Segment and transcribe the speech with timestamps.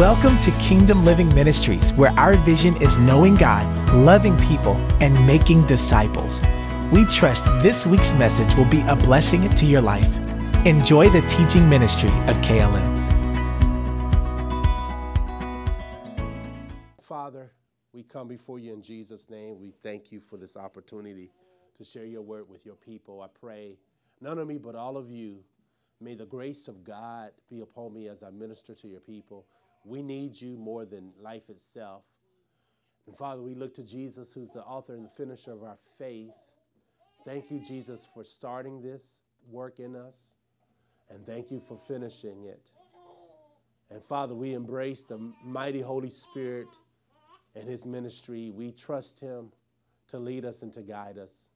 [0.00, 5.66] Welcome to Kingdom Living Ministries, where our vision is knowing God, loving people, and making
[5.66, 6.40] disciples.
[6.90, 10.16] We trust this week's message will be a blessing to your life.
[10.64, 12.88] Enjoy the teaching ministry of KLM.
[17.02, 17.52] Father,
[17.92, 19.60] we come before you in Jesus' name.
[19.60, 21.30] We thank you for this opportunity
[21.76, 23.20] to share your word with your people.
[23.20, 23.76] I pray,
[24.22, 25.44] none of me but all of you,
[26.00, 29.44] may the grace of God be upon me as I minister to your people.
[29.84, 32.04] We need you more than life itself.
[33.06, 36.30] And Father, we look to Jesus, who's the author and the finisher of our faith.
[37.24, 40.32] Thank you, Jesus, for starting this work in us,
[41.08, 42.70] and thank you for finishing it.
[43.90, 46.68] And Father, we embrace the mighty Holy Spirit
[47.56, 48.50] and his ministry.
[48.50, 49.50] We trust him
[50.08, 51.50] to lead us and to guide us.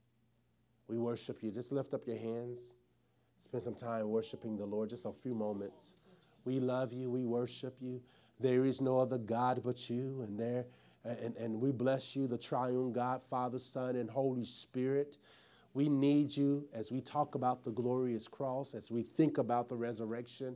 [0.87, 1.51] We worship you.
[1.51, 2.75] Just lift up your hands.
[3.39, 5.95] Spend some time worshiping the Lord, just a few moments.
[6.45, 7.09] We love you.
[7.09, 8.01] We worship you.
[8.39, 10.65] There is no other God but you, and there
[11.05, 15.17] and, and we bless you, the triune God, Father, Son, and Holy Spirit.
[15.73, 19.75] We need you as we talk about the glorious cross, as we think about the
[19.75, 20.55] resurrection,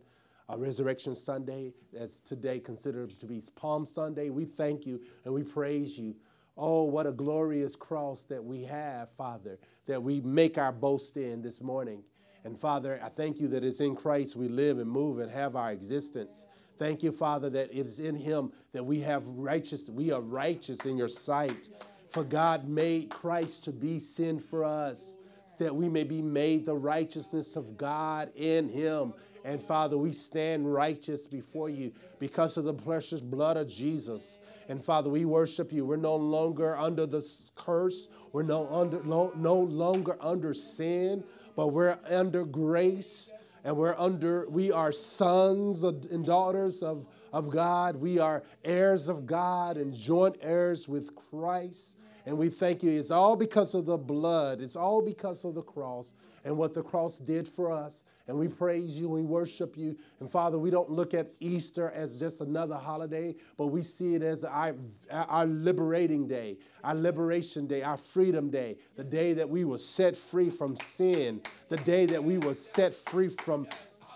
[0.49, 4.30] uh, Resurrection Sunday, as today considered to be Palm Sunday.
[4.30, 6.16] We thank you and we praise you.
[6.58, 11.42] Oh, what a glorious cross that we have, Father, that we make our boast in
[11.42, 12.03] this morning.
[12.45, 15.56] And Father, I thank you that it's in Christ we live and move and have
[15.56, 16.45] our existence.
[16.78, 20.86] Thank you, Father, that it is in Him that we have righteous, we are righteous
[20.86, 21.70] in your sight.
[22.10, 25.17] For God made Christ to be sin for us,
[25.60, 29.14] that we may be made the righteousness of God in Him.
[29.50, 34.38] And Father, we stand righteous before you because of the precious blood of Jesus.
[34.67, 35.86] And Father, we worship you.
[35.86, 38.09] We're no longer under the curse.
[38.31, 41.23] We're no, under, no, no longer under sin,
[41.55, 43.33] but we're under grace
[43.64, 47.95] and we're under, we are sons and daughters of, of God.
[47.95, 51.98] We are heirs of God and joint heirs with Christ.
[52.30, 52.92] And we thank you.
[52.92, 56.14] It's all because of the blood, it's all because of the cross
[56.45, 58.04] and what the cross did for us.
[58.28, 59.98] And we praise you, we worship you.
[60.20, 64.22] And Father, we don't look at Easter as just another holiday, but we see it
[64.22, 64.76] as our,
[65.12, 70.16] our liberating day, our liberation day, our freedom day, the day that we were set
[70.16, 73.67] free from sin, the day that we were set free from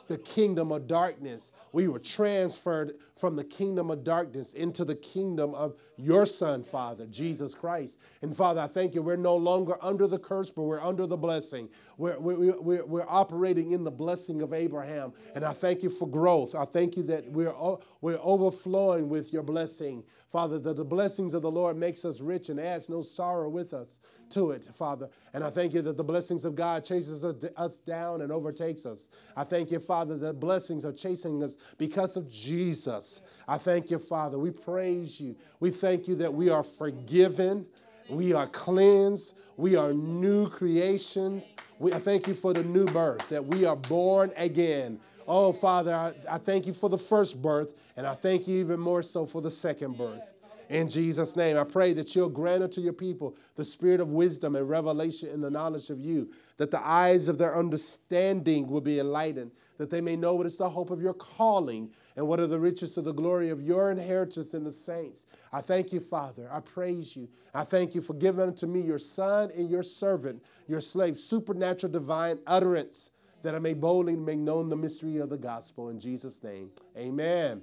[0.02, 1.52] the kingdom of darkness.
[1.72, 7.06] We were transferred from the kingdom of darkness into the kingdom of your Son, Father,
[7.08, 8.00] Jesus Christ.
[8.22, 9.02] And Father, I thank you.
[9.02, 11.70] We're no longer under the curse, but we're under the blessing.
[11.98, 15.14] We're, we're, we're, we're operating in the blessing of Abraham.
[15.36, 16.56] And I thank you for growth.
[16.56, 17.54] I thank you that we're,
[18.02, 20.04] we're overflowing with your blessing.
[20.34, 23.72] Father, that the blessings of the Lord makes us rich and adds no sorrow with
[23.72, 24.00] us
[24.32, 25.08] to it, Father.
[25.36, 29.10] And I thank you that the blessings of God chases us down and overtakes us.
[29.38, 33.22] I thank you, Father, that blessings are chasing us because of Jesus.
[33.48, 34.40] I thank you, Father.
[34.40, 35.36] We praise you.
[35.60, 37.68] We thank you that we are forgiven.
[38.10, 39.38] We are cleansed.
[39.56, 41.54] We are new creations.
[41.78, 45.00] We, I thank you for the new birth, that we are born again.
[45.28, 48.80] Oh, Father, I, I thank you for the first birth, and I thank you even
[48.80, 50.22] more so for the second birth.
[50.70, 54.56] In Jesus' name, I pray that you'll grant unto your people the spirit of wisdom
[54.56, 59.00] and revelation in the knowledge of you, that the eyes of their understanding will be
[59.00, 62.48] enlightened, that they may know what is the hope of your calling and what are
[62.48, 65.26] the riches of the glory of your inheritance in the saints.
[65.52, 66.50] I thank you, Father.
[66.52, 67.28] I praise you.
[67.54, 71.92] I thank you for giving unto me your son and your servant, your slave, supernatural
[71.92, 73.12] divine utterance,
[73.44, 75.90] that I may boldly make known the mystery of the gospel.
[75.90, 77.62] In Jesus' name, amen.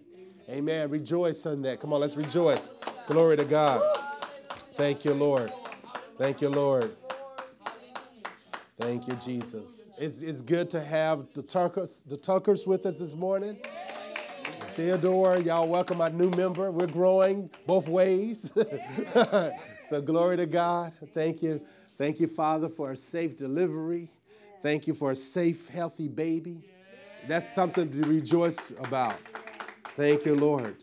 [0.49, 0.91] Amen.
[0.91, 1.81] Rejoice in that.
[1.81, 2.75] Come on, let's rejoice.
[3.07, 3.83] Glory to God.
[4.75, 5.53] Thank you, Lord.
[6.19, 6.97] Thank you, Lord.
[8.79, 9.89] Thank you, Jesus.
[9.99, 13.59] It's, it's good to have the Tuckers, the Tuckers with us this morning.
[14.75, 16.71] Theodore, y'all welcome our new member.
[16.71, 18.51] We're growing both ways.
[19.89, 20.93] so glory to God.
[21.13, 21.61] Thank you.
[21.99, 24.09] Thank you, Father, for a safe delivery.
[24.63, 26.61] Thank you for a safe, healthy baby.
[27.27, 29.19] That's something to rejoice about.
[29.97, 30.77] Thank you, Lord.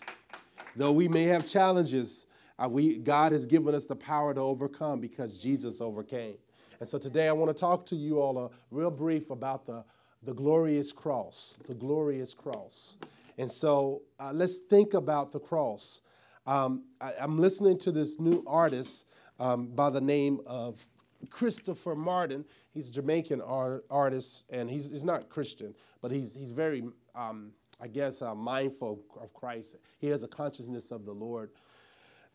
[0.76, 2.26] Though we may have challenges,
[2.58, 6.38] uh, we, God has given us the power to overcome because Jesus overcame.
[6.80, 9.86] And so today I want to talk to you all a real brief about the,
[10.24, 12.98] the glorious cross, the glorious cross.
[13.38, 16.02] And so uh, let's think about the cross.
[16.48, 19.06] Um, I, am listening to this new artist
[19.40, 20.86] um, by the name of
[21.30, 22.46] Christopher Martin.
[22.78, 26.84] He's a Jamaican art, artist, and he's, he's not Christian, but he's, he's very
[27.16, 27.52] um,
[27.82, 29.78] I guess, uh, mindful of Christ.
[29.98, 31.50] He has a consciousness of the Lord.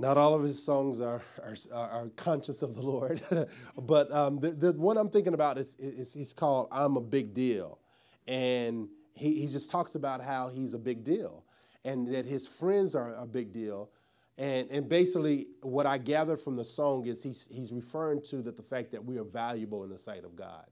[0.01, 3.23] Not all of his songs are, are, are conscious of the Lord,
[3.83, 7.35] but um, the, the one I'm thinking about is, is he's called I'm a Big
[7.35, 7.79] Deal.
[8.27, 11.45] And he, he just talks about how he's a big deal.
[11.85, 13.91] and that his friends are a big deal.
[14.39, 18.57] And, and basically, what I gathered from the song is he's, he's referring to that
[18.57, 20.67] the fact that we are valuable in the sight of God.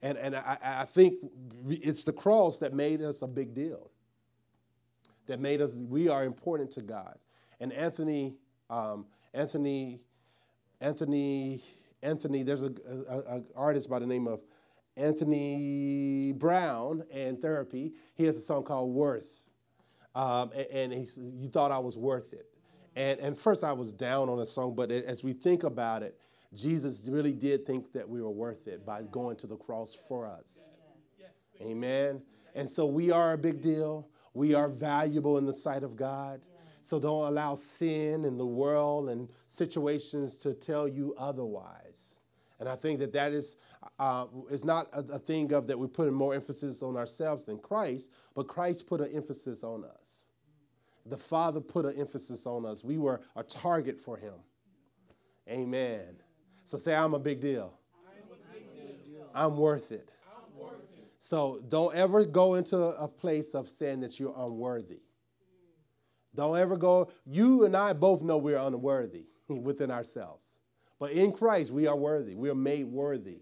[0.00, 1.14] And, and I, I think
[1.68, 3.90] it's the cross that made us a big deal,
[5.26, 7.18] that made us, we are important to God.
[7.58, 8.34] And Anthony,
[8.70, 10.00] um, Anthony,
[10.80, 11.62] Anthony,
[12.02, 12.72] Anthony, there's a,
[13.08, 14.40] a, a, artist by the name of
[14.96, 17.94] Anthony Brown and Therapy.
[18.14, 19.48] He has a song called Worth.
[20.14, 22.53] Um, and, and he You Thought I Was Worth It.
[22.96, 26.18] And, and first I was down on the song, but as we think about it,
[26.54, 30.26] Jesus really did think that we were worth it by going to the cross for
[30.26, 30.70] us.
[31.60, 32.22] Amen.
[32.54, 34.08] And so we are a big deal.
[34.34, 36.40] We are valuable in the sight of God.
[36.82, 42.18] So don't allow sin and the world and situations to tell you otherwise.
[42.60, 43.56] And I think that that is,
[43.98, 47.58] uh, is not a, a thing of that we're putting more emphasis on ourselves than
[47.58, 50.23] Christ, but Christ put an emphasis on us.
[51.06, 52.82] The Father put an emphasis on us.
[52.82, 54.34] We were a target for Him.
[55.48, 56.16] Amen.
[56.64, 57.78] So say, I'm a big deal.
[59.34, 60.12] I'm worth it.
[60.26, 61.12] I'm worth it.
[61.18, 65.00] So don't ever go into a place of saying that you're unworthy.
[66.34, 70.58] Don't ever go, you and I both know we're unworthy within ourselves.
[70.98, 72.34] But in Christ, we are worthy.
[72.34, 73.40] We are made worthy.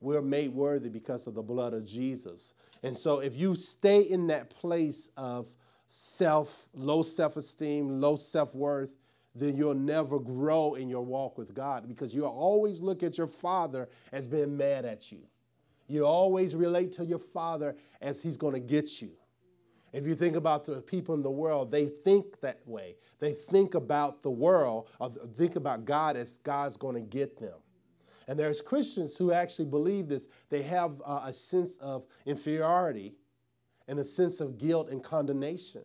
[0.00, 2.54] We are made worthy because of the blood of Jesus.
[2.82, 5.48] And so if you stay in that place of
[5.86, 8.90] self, low self esteem, low self worth,
[9.34, 13.26] then you'll never grow in your walk with God because you'll always look at your
[13.26, 15.20] father as being mad at you.
[15.88, 19.12] You always relate to your father as he's going to get you.
[19.92, 22.96] If you think about the people in the world, they think that way.
[23.18, 27.54] They think about the world, or think about God as God's going to get them.
[28.28, 30.28] And there's Christians who actually believe this.
[30.50, 33.14] They have uh, a sense of inferiority
[33.88, 35.82] and a sense of guilt and condemnation.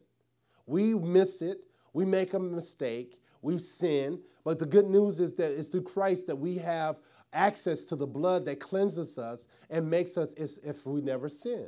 [0.65, 1.59] We miss it,
[1.93, 6.27] we make a mistake, we sin, but the good news is that it's through Christ
[6.27, 6.97] that we have
[7.33, 11.67] access to the blood that cleanses us and makes us as if we never sin.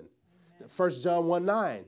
[0.67, 1.85] First John 1 9.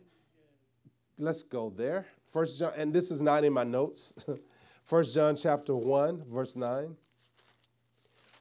[1.18, 2.06] Let's go there.
[2.30, 4.14] First John, and this is not in my notes.
[4.84, 6.96] First John chapter 1, verse 9.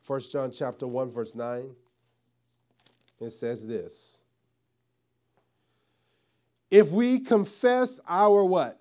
[0.03, 1.71] First John chapter 1, verse 9.
[3.21, 4.21] It says this.
[6.75, 8.81] If we confess our what?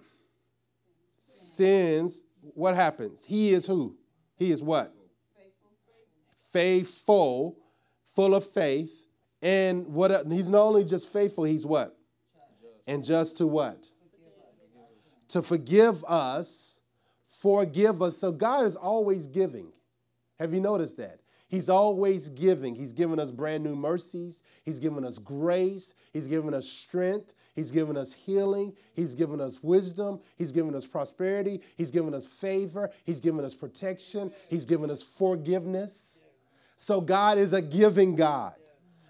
[1.27, 2.23] Sins,
[2.55, 3.23] what happens?
[3.23, 3.95] He is who?
[4.35, 4.91] He is what?
[6.51, 7.55] Faithful,
[8.15, 8.91] full of faith.
[9.43, 11.95] And what he's not only just faithful, he's what?
[12.87, 13.87] And just to what?
[15.27, 16.79] To forgive us,
[17.27, 18.17] forgive us.
[18.17, 19.71] So God is always giving.
[20.39, 21.19] Have you noticed that?
[21.47, 22.73] He's always giving.
[22.73, 24.41] He's given us brand new mercies.
[24.63, 25.93] He's given us grace.
[26.11, 27.35] He's given us strength.
[27.53, 28.73] He's given us healing.
[28.95, 30.19] He's given us wisdom.
[30.35, 31.61] He's given us prosperity.
[31.77, 32.89] He's given us favor.
[33.03, 34.31] He's given us protection.
[34.49, 36.21] He's given us forgiveness.
[36.75, 38.55] So God is a giving God.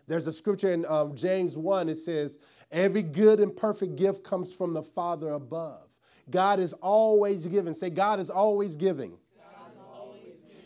[0.07, 2.37] There's a scripture in um, James 1, it says,
[2.71, 5.87] Every good and perfect gift comes from the Father above.
[6.29, 7.73] God is always giving.
[7.73, 9.17] Say, God is always giving.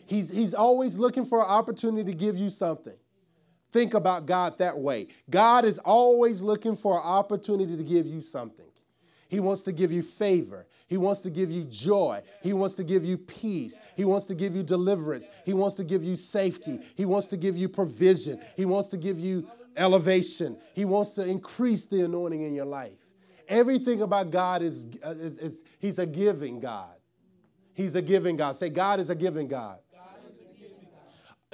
[0.08, 2.96] He's, he's always looking for an opportunity to give you something.
[3.72, 5.08] Think about God that way.
[5.30, 8.66] God is always looking for an opportunity to give you something.
[9.30, 10.66] He wants to give you favor.
[10.88, 12.21] He wants to give you joy.
[12.42, 13.78] He wants to give you peace.
[13.97, 15.28] He wants to give you deliverance.
[15.45, 16.80] He wants to give you safety.
[16.95, 18.40] He wants to give you provision.
[18.56, 19.45] He wants to give you
[19.76, 20.57] elevation.
[20.74, 22.97] He wants to increase the anointing in your life.
[23.50, 26.95] Everything about God is, is, is He's a giving God.
[27.74, 28.56] He's a giving God.
[28.56, 29.80] Say, God is a giving God.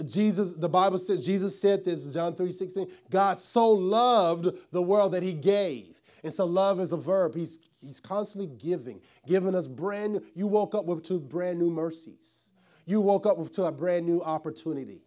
[0.06, 5.14] Jesus, the Bible says, Jesus said this, John 3 16, God so loved the world
[5.14, 6.00] that he gave.
[6.24, 7.36] And so love is a verb.
[7.36, 11.70] He's, he's constantly giving, giving us brand new, you woke up with two brand new
[11.70, 12.50] mercies.
[12.86, 15.02] You woke up with to a brand new opportunity.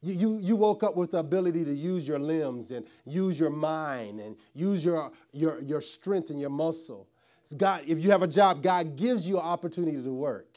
[0.00, 3.50] You, you, you woke up with the ability to use your limbs and use your
[3.50, 7.08] mind and use your, your, your strength and your muscle.
[7.56, 10.47] God, if you have a job, God gives you an opportunity to work.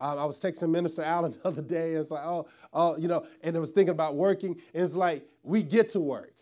[0.00, 3.08] Um, I was texting Minister Allen the other day, and it's like, oh, oh, you
[3.08, 4.52] know, and I was thinking about working.
[4.74, 6.34] And it's like, we get to work.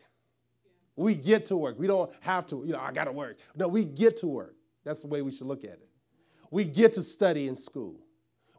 [0.96, 1.78] We get to work.
[1.78, 3.38] We don't have to, you know, I got to work.
[3.56, 4.56] No, we get to work.
[4.84, 5.88] That's the way we should look at it.
[6.50, 8.00] We get to study in school.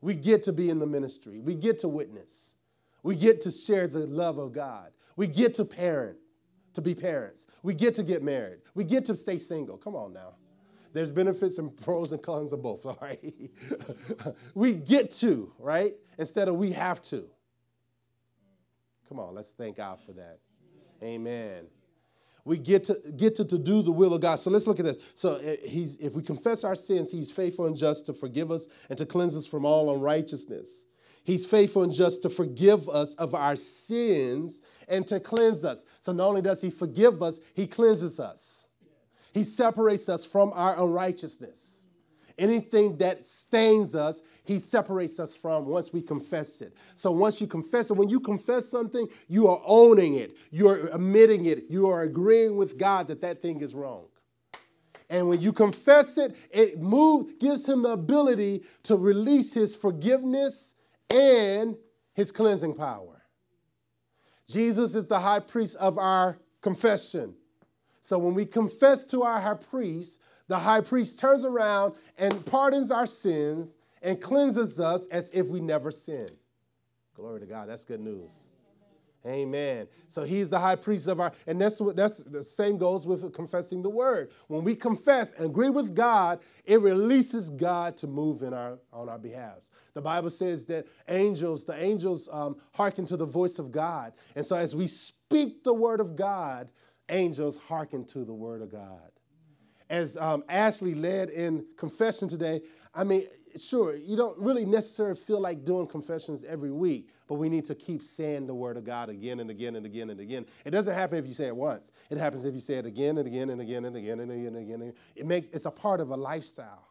[0.01, 1.39] We get to be in the ministry.
[1.39, 2.55] We get to witness.
[3.03, 4.91] We get to share the love of God.
[5.15, 6.17] We get to parent,
[6.73, 7.45] to be parents.
[7.63, 8.59] We get to get married.
[8.75, 9.77] We get to stay single.
[9.77, 10.35] Come on now.
[10.93, 13.33] There's benefits and pros and cons of both, all right?
[14.53, 15.93] we get to, right?
[16.17, 17.25] Instead of we have to.
[19.07, 20.39] Come on, let's thank God for that.
[21.01, 21.65] Amen.
[22.45, 24.37] we get to get to, to do the will of God.
[24.39, 24.97] So let's look at this.
[25.13, 28.67] So uh, he's if we confess our sins, he's faithful and just to forgive us
[28.89, 30.85] and to cleanse us from all unrighteousness.
[31.23, 35.85] He's faithful and just to forgive us of our sins and to cleanse us.
[35.99, 38.68] So not only does he forgive us, he cleanses us.
[39.33, 41.87] He separates us from our unrighteousness.
[42.37, 46.73] Anything that stains us, he separates us from once we confess it.
[46.95, 51.47] So once you confess it, when you confess something, you are owning it, you're admitting
[51.47, 54.05] it, you are agreeing with God that that thing is wrong.
[55.09, 56.79] And when you confess it, it
[57.39, 60.75] gives him the ability to release his forgiveness
[61.09, 61.75] and
[62.13, 63.23] his cleansing power.
[64.47, 67.35] Jesus is the high priest of our confession.
[68.01, 72.91] So when we confess to our high priest, the high priest turns around and pardons
[72.91, 76.31] our sins and cleanses us as if we never sinned.
[77.13, 77.69] Glory to God.
[77.69, 78.49] That's good news.
[79.25, 79.87] Amen.
[80.07, 83.33] So he's the high priest of our, and that's what that's the same goes with
[83.33, 84.31] confessing the word.
[84.47, 89.09] When we confess and agree with God, it releases God to move in our on
[89.09, 89.57] our behalf.
[89.93, 94.13] The Bible says that angels, the angels um, hearken to the voice of God.
[94.35, 96.69] And so as we speak the word of God,
[97.09, 99.11] angels hearken to the word of God
[99.89, 102.61] as um, Ashley led in confession today,
[102.93, 103.25] I mean,
[103.59, 107.75] sure, you don't really necessarily feel like doing confessions every week, but we need to
[107.75, 110.45] keep saying the word of God again and again and again and again.
[110.63, 111.91] It doesn't happen if you say it once.
[112.09, 114.55] It happens if you say it again and again and again and again and again
[114.55, 114.93] and again.
[115.15, 116.87] It makes it's a part of a lifestyle.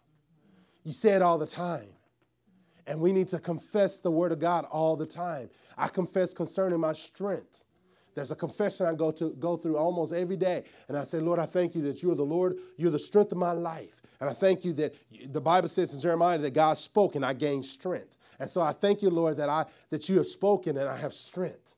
[0.82, 1.92] You say it all the time.
[2.87, 5.50] And we need to confess the word of God all the time.
[5.76, 7.64] I confess concerning my strength.
[8.18, 10.64] There's a confession I go to go through almost every day.
[10.88, 13.30] And I say, Lord, I thank you that you are the Lord, you're the strength
[13.30, 14.02] of my life.
[14.20, 14.94] And I thank you that
[15.32, 18.18] the Bible says in Jeremiah that God spoke and I gained strength.
[18.40, 21.12] And so I thank you, Lord, that I that you have spoken and I have
[21.12, 21.76] strength.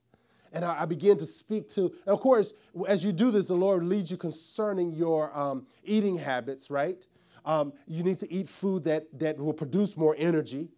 [0.52, 2.54] And I, I begin to speak to, and of course,
[2.88, 7.06] as you do this, the Lord leads you concerning your um, eating habits, right?
[7.44, 10.70] Um, you need to eat food that, that will produce more energy.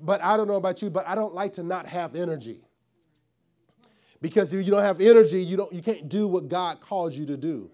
[0.00, 2.62] But I don't know about you, but I don't like to not have energy.
[4.22, 7.26] Because if you don't have energy, you, don't, you can't do what God calls you
[7.26, 7.70] to do.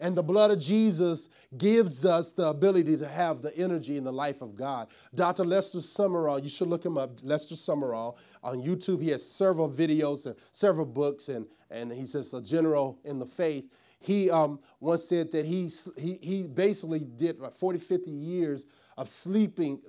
[0.00, 4.12] And the blood of Jesus gives us the ability to have the energy in the
[4.12, 4.88] life of God.
[5.14, 5.44] Dr.
[5.44, 8.16] Lester Sumrall, you should look him up, Lester Sumrall.
[8.42, 12.98] On YouTube, he has several videos and several books, and, and he's just a general
[13.04, 13.70] in the faith.
[14.00, 18.66] He um, once said that he, he, he basically did 40, 50 years
[18.98, 19.80] of sleeping.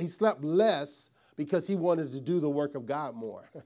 [0.00, 3.48] He slept less because he wanted to do the work of God more.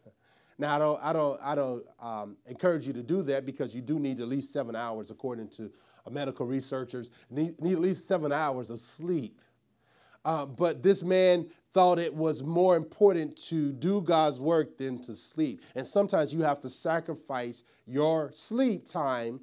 [0.58, 3.82] Now, I don't, I don't, I don't um, encourage you to do that because you
[3.82, 5.70] do need at least seven hours, according to
[6.10, 9.40] medical researchers, need, need, at least seven hours of sleep.
[10.24, 15.14] Uh, but this man thought it was more important to do God's work than to
[15.14, 15.62] sleep.
[15.74, 19.40] And sometimes you have to sacrifice your sleep time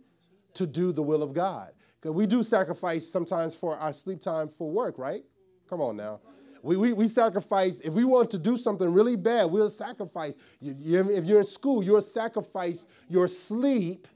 [0.53, 1.72] to do the will of God.
[2.00, 5.24] Because we do sacrifice sometimes for our sleep time for work, right?
[5.70, 6.20] Come on now.
[6.63, 10.36] We, we, we sacrifice, if we want to do something really bad, we'll sacrifice.
[10.60, 14.08] You, you, if you're in school, you'll sacrifice your sleep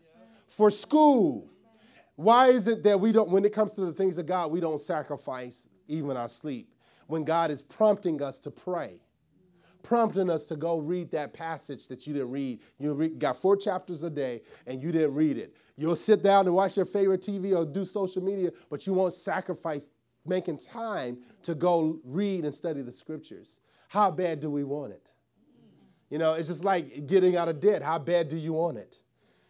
[0.47, 1.49] for school.
[2.15, 4.59] Why is it that we don't, when it comes to the things of God, we
[4.59, 6.69] don't sacrifice even our sleep?
[7.07, 8.99] When God is prompting us to pray,
[9.83, 12.59] prompting us to go read that passage that you didn't read.
[12.79, 15.55] You got four chapters a day and you didn't read it.
[15.77, 19.13] You'll sit down and watch your favorite TV or do social media, but you won't
[19.13, 19.91] sacrifice
[20.25, 23.59] making time to go read and study the scriptures.
[23.87, 25.11] How bad do we want it?
[26.09, 27.81] You know, it's just like getting out of debt.
[27.81, 28.99] How bad do you want it?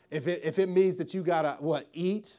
[0.10, 2.36] If it, if it means that you gotta, what, eat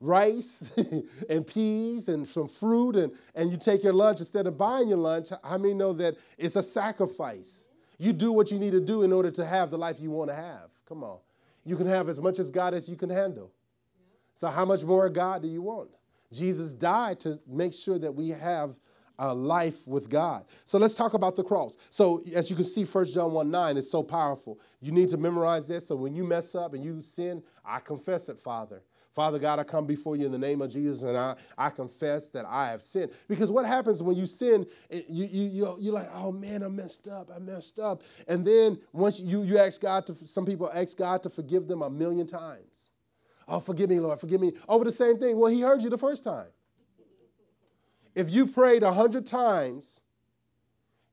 [0.00, 0.70] rice
[1.30, 4.98] and peas and some fruit and, and you take your lunch instead of buying your
[4.98, 7.66] lunch, how many know that it's a sacrifice?
[7.98, 10.30] You do what you need to do in order to have the life you want
[10.30, 10.68] to have.
[10.86, 11.18] Come on.
[11.64, 13.50] You can have as much as God as you can handle.
[14.34, 15.90] So, how much more God do you want?
[16.36, 18.74] Jesus died to make sure that we have
[19.18, 20.44] a life with God.
[20.64, 21.76] So let's talk about the cross.
[21.90, 24.60] So as you can see, 1 John 1 9 is so powerful.
[24.80, 25.86] You need to memorize this.
[25.86, 28.82] So when you mess up and you sin, I confess it, Father.
[29.16, 32.28] Father God, I come before you in the name of Jesus and I, I confess
[32.30, 33.12] that I have sinned.
[33.28, 37.08] Because what happens when you sin, you, you, you, are like, oh man, I messed
[37.08, 38.02] up, I messed up.
[38.28, 41.80] And then once you, you ask God to, some people ask God to forgive them
[41.80, 42.85] a million times.
[43.48, 44.52] Oh, forgive me, Lord, forgive me.
[44.68, 45.38] Over the same thing.
[45.38, 46.46] Well, he heard you the first time.
[48.14, 50.00] If you prayed 100 times,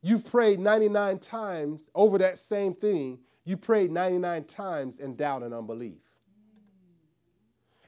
[0.02, 3.20] you've prayed 99 times over that same thing.
[3.46, 6.02] You prayed 99 times in doubt and unbelief.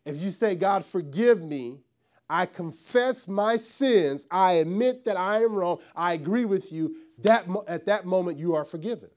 [0.03, 1.79] If you say, God, forgive me,
[2.29, 7.47] I confess my sins, I admit that I am wrong, I agree with you, that
[7.67, 9.09] at that moment you are forgiven.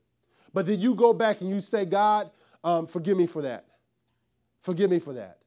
[0.54, 2.30] But then you go back and you say, God,
[2.64, 3.67] um, forgive me for that.
[4.60, 5.38] Forgive me for that.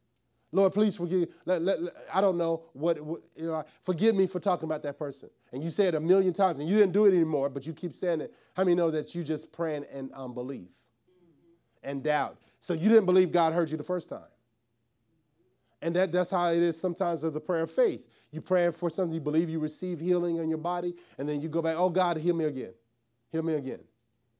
[0.53, 1.30] Lord, please forgive.
[1.46, 3.63] Let, let, let, I don't know what, what, you know.
[3.84, 5.30] Forgive me for talking about that person.
[5.53, 7.74] And you say it a million times, and you didn't do it anymore, but you
[7.74, 8.34] keep saying it.
[8.56, 10.70] How many know that you just praying in unbelief
[11.84, 12.38] and doubt?
[12.60, 14.24] So you didn't believe God heard you the first time.
[15.82, 18.06] And that, that's how it is sometimes with the prayer of faith.
[18.32, 21.50] You pray for something, you believe you receive healing in your body, and then you
[21.50, 22.74] go back, oh God, heal me again.
[23.32, 23.80] Heal me again.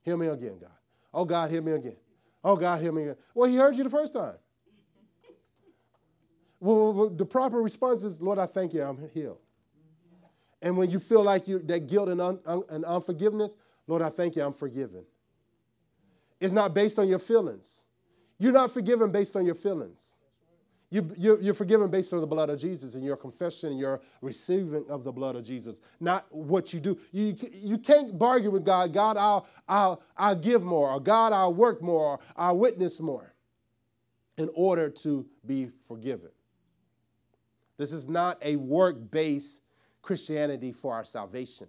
[0.03, 0.69] Heal me again, God.
[1.13, 1.95] Oh God, heal me again.
[2.43, 3.15] Oh God, heal me again.
[3.33, 4.35] Well, he heard you the first time.
[6.61, 9.39] Well, the proper response is, Lord, I thank you, I'm healed.
[10.61, 14.09] And when you feel like you that guilt and, un, un, and unforgiveness, Lord, I
[14.09, 15.03] thank you, I'm forgiven.
[16.39, 17.85] It's not based on your feelings.
[18.37, 20.19] You're not forgiven based on your feelings.
[20.91, 24.01] You, you, you're forgiven based on the blood of Jesus and your confession and your
[24.21, 26.95] receiving of the blood of Jesus, not what you do.
[27.11, 28.93] You, you can't bargain with God.
[28.93, 33.33] God, I'll, I'll, I'll give more, or God, I'll work more, or I'll witness more
[34.37, 36.29] in order to be forgiven.
[37.81, 39.63] This is not a work based
[40.03, 41.65] Christianity for our salvation.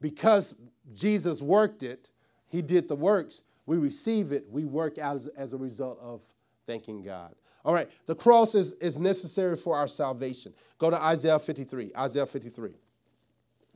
[0.00, 0.54] Because
[0.94, 2.10] Jesus worked it,
[2.46, 6.22] He did the works, we receive it, we work out as, as a result of
[6.64, 7.34] thanking God.
[7.64, 10.54] All right, the cross is, is necessary for our salvation.
[10.78, 11.90] Go to Isaiah 53.
[11.98, 12.76] Isaiah 53.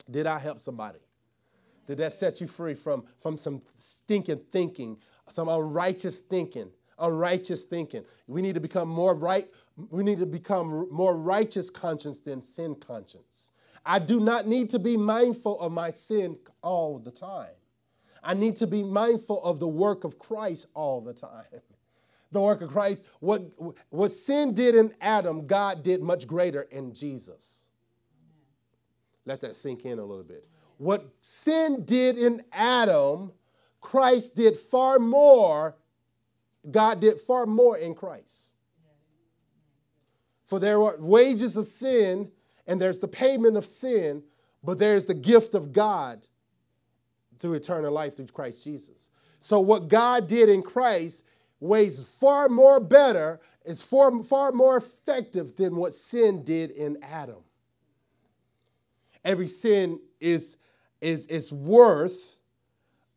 [0.09, 0.99] Did I help somebody?
[1.85, 6.71] Did that set you free from, from some stinking thinking, some unrighteous thinking?
[7.01, 8.03] Unrighteous thinking.
[8.27, 9.49] We need to become more right.
[9.89, 13.51] We need to become more righteous conscience than sin conscience.
[13.85, 17.49] I do not need to be mindful of my sin all the time.
[18.23, 21.61] I need to be mindful of the work of Christ all the time
[22.31, 23.05] the work of Christ.
[23.19, 23.43] What,
[23.89, 27.65] what sin did in Adam, God did much greater in Jesus.
[29.25, 30.47] Let that sink in a little bit.
[30.77, 33.33] What sin did in Adam,
[33.81, 35.75] Christ did far more.
[36.69, 38.51] God did far more in Christ.
[40.45, 42.29] For there are wages of sin,
[42.67, 44.23] and there's the payment of sin,
[44.63, 46.27] but there's the gift of God
[47.39, 49.09] through eternal life through Christ Jesus.
[49.39, 51.23] So, what God did in Christ,
[51.59, 57.43] weighs far more better, is far, far more effective than what sin did in Adam.
[59.23, 60.57] Every sin is,
[60.99, 62.35] is, is worth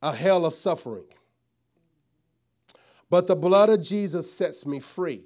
[0.03, 1.05] a hell of suffering.
[3.11, 5.25] But the blood of Jesus sets me free.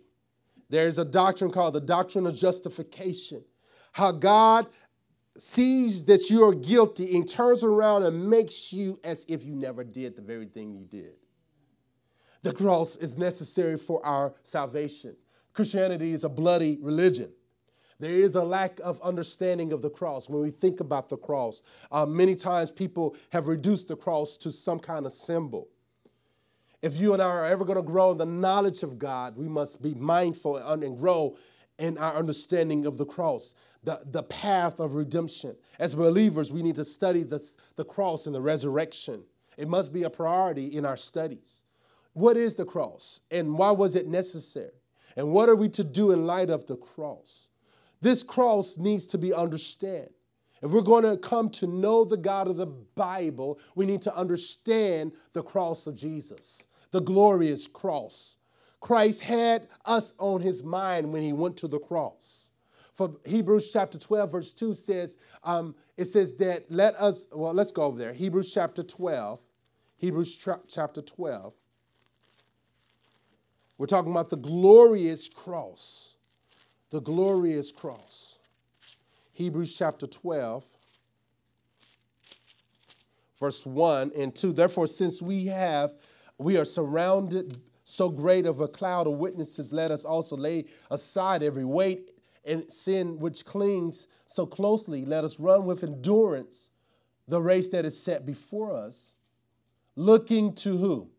[0.69, 3.45] There's a doctrine called the doctrine of justification.
[3.93, 4.67] How God
[5.37, 9.85] sees that you are guilty and turns around and makes you as if you never
[9.85, 11.15] did the very thing you did.
[12.43, 15.17] The cross is necessary for our salvation.
[15.53, 17.31] Christianity is a bloody religion.
[18.01, 21.63] There is a lack of understanding of the cross when we think about the cross.
[21.91, 25.69] Uh, many times people have reduced the cross to some kind of symbol.
[26.81, 29.49] If you and I are ever going to grow in the knowledge of God, we
[29.49, 31.37] must be mindful and grow
[31.79, 35.57] in our understanding of the cross, the, the path of redemption.
[35.79, 39.25] As believers, we need to study this, the cross and the resurrection.
[39.57, 41.65] It must be a priority in our studies.
[42.13, 44.71] What is the cross and why was it necessary?
[45.17, 47.49] And what are we to do in light of the cross?
[48.01, 50.11] This cross needs to be understood.
[50.63, 54.17] If we're going to come to know the God of the Bible, we need to
[54.17, 58.37] understand the cross of Jesus, the glorious cross.
[58.81, 62.51] Christ had us on his mind when he went to the cross.
[62.93, 67.71] For Hebrews chapter 12, verse 2 says, um, it says that let us, well, let's
[67.71, 68.13] go over there.
[68.13, 69.41] Hebrews chapter 12,
[69.99, 71.55] Hebrews tra- chapter 12.
[73.79, 76.17] We're talking about the glorious cross.
[76.91, 78.38] The glorious cross.
[79.39, 80.65] Hebrews chapter 12,
[83.39, 84.53] verse 1 and 2.
[84.53, 85.93] Therefore, since we have,
[86.41, 91.45] we are surrounded so great of a cloud of witnesses, let us also lay aside
[91.45, 92.11] every weight
[92.45, 95.05] and sin which clings so closely.
[95.05, 96.71] Let us run with endurance
[97.29, 99.15] the race that is set before us,
[99.95, 101.11] looking to who?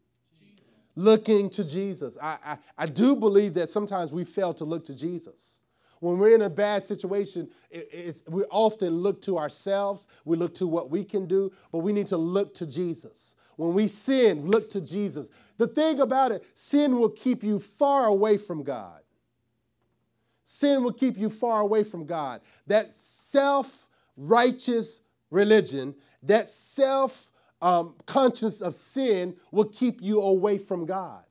[0.96, 2.18] looking to Jesus.
[2.22, 5.62] I, I, I, do believe that sometimes we fail to look to Jesus.
[6.00, 10.68] When we're in a bad situation, it, we often look to ourselves, we look to
[10.68, 13.36] what we can do, but we need to look to Jesus.
[13.58, 15.30] When we sin, look to Jesus.
[15.58, 19.02] The thing about it, sin will keep you far away from God.
[20.46, 22.42] Sin will keep you far away from God.
[22.68, 27.30] That self righteous religion, that self
[27.62, 31.24] um, conscience of sin will keep you away from God.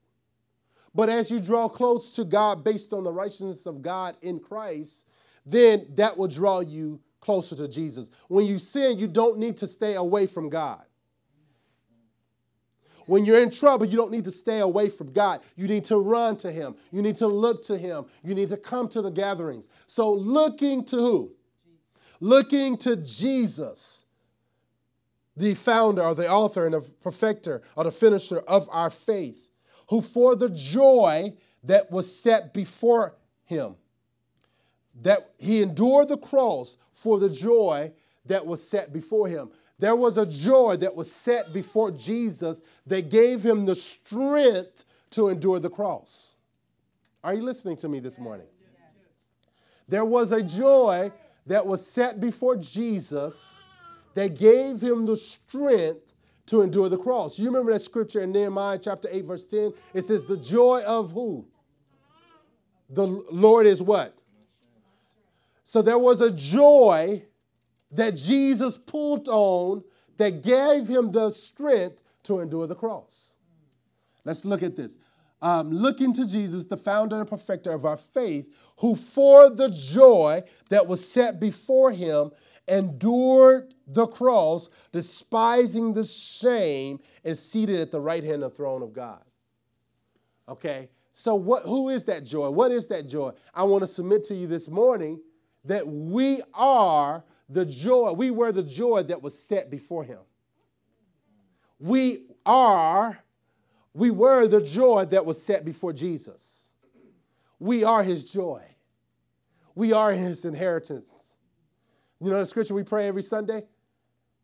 [0.99, 5.07] But as you draw close to God based on the righteousness of God in Christ,
[5.47, 8.11] then that will draw you closer to Jesus.
[8.27, 10.83] When you sin, you don't need to stay away from God.
[13.07, 15.43] When you're in trouble, you don't need to stay away from God.
[15.55, 16.75] You need to run to Him.
[16.91, 18.07] You need to look to Him.
[18.25, 19.69] You need to come to the gatherings.
[19.87, 21.33] So, looking to who?
[22.19, 24.05] Looking to Jesus,
[25.37, 29.48] the founder or the author and the perfecter or the finisher of our faith,
[29.89, 33.77] who for the joy that was set before him,
[35.03, 37.93] that he endured the cross for the joy
[38.27, 39.51] that was set before him.
[39.79, 45.29] There was a joy that was set before Jesus that gave him the strength to
[45.29, 46.35] endure the cross.
[47.23, 48.47] Are you listening to me this morning?
[49.89, 51.11] There was a joy
[51.47, 53.59] that was set before Jesus
[54.15, 56.08] that gave him the strength
[56.49, 57.39] to endure the cross.
[57.39, 59.73] You remember that scripture in Nehemiah chapter 8, verse 10?
[59.95, 61.47] It says, The joy of who?
[62.91, 64.15] The Lord is what?
[65.65, 67.25] So there was a joy
[67.93, 69.85] that Jesus pulled on
[70.17, 73.37] that gave him the strength to endure the cross.
[74.25, 74.99] Let's look at this.
[75.41, 80.43] Um, looking to Jesus, the founder and perfecter of our faith, who for the joy
[80.71, 82.31] that was set before him
[82.69, 88.83] endured the cross, despising the shame, and seated at the right hand of the throne
[88.83, 89.23] of God.
[90.49, 92.49] Okay, so what, who is that joy?
[92.51, 93.33] What is that joy?
[93.55, 95.21] I want to submit to you this morning
[95.65, 100.21] that we are the joy, we were the joy that was set before him.
[101.79, 103.19] We are,
[103.95, 106.71] we were the joy that was set before Jesus.
[107.59, 108.63] We are his joy.
[109.75, 111.18] We are his inheritance.
[112.21, 113.63] You know the scripture we pray every Sunday?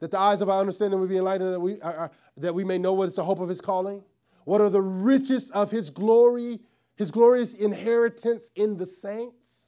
[0.01, 2.79] That the eyes of our understanding would be enlightened, that we, are, that we may
[2.79, 4.03] know what is the hope of his calling.
[4.45, 6.61] What are the riches of his glory,
[6.97, 9.65] his glorious inheritance in the saints?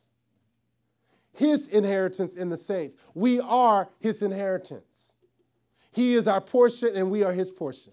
[1.37, 2.97] his inheritance in the saints.
[3.15, 5.15] We are his inheritance.
[5.93, 7.93] He is our portion and we are his portion.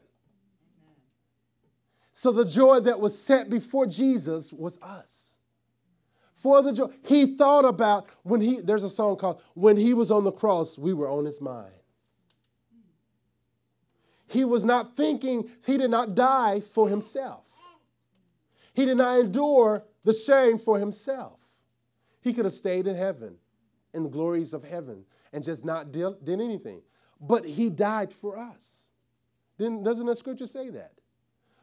[2.11, 5.32] So the joy that was set before Jesus was us.
[6.43, 10.11] For the joy, he thought about when he, there's a song called When He Was
[10.11, 11.71] on the Cross, We Were on His Mind.
[14.27, 17.45] He was not thinking, he did not die for himself.
[18.73, 21.39] He did not endure the shame for himself.
[22.19, 23.37] He could have stayed in heaven,
[23.93, 26.81] in the glories of heaven, and just not did, did anything.
[27.21, 28.89] But he died for us.
[29.57, 30.91] Then doesn't the scripture say that?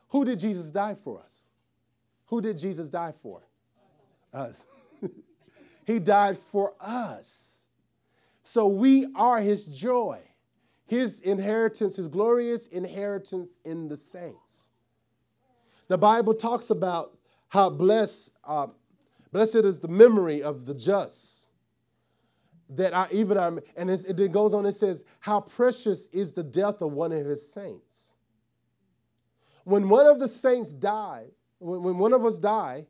[0.09, 1.51] Who did Jesus die for us?
[2.29, 3.43] Who did Jesus die for?
[4.33, 4.65] Us.
[5.87, 7.67] he died for us.
[8.43, 10.21] So we are his joy,
[10.87, 14.71] his inheritance, his glorious inheritance in the saints.
[15.89, 17.17] The Bible talks about
[17.49, 18.69] how blessed uh,
[19.33, 21.49] Blessed is the memory of the just.
[22.71, 26.83] That I even I'm, and it goes on, it says, How precious is the death
[26.83, 28.15] of one of his saints.
[29.65, 31.27] When one of the saints die,
[31.59, 32.87] when, when one of us die,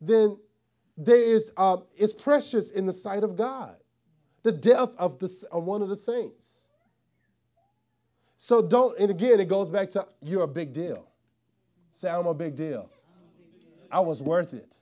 [0.00, 0.36] then
[0.96, 3.76] there is um, it's precious in the sight of God.
[4.42, 6.70] The death of, the, of one of the saints.
[8.36, 11.06] So don't, and again, it goes back to you're a big deal.
[11.92, 12.90] Say, I'm a big deal.
[13.90, 14.72] I was worth it.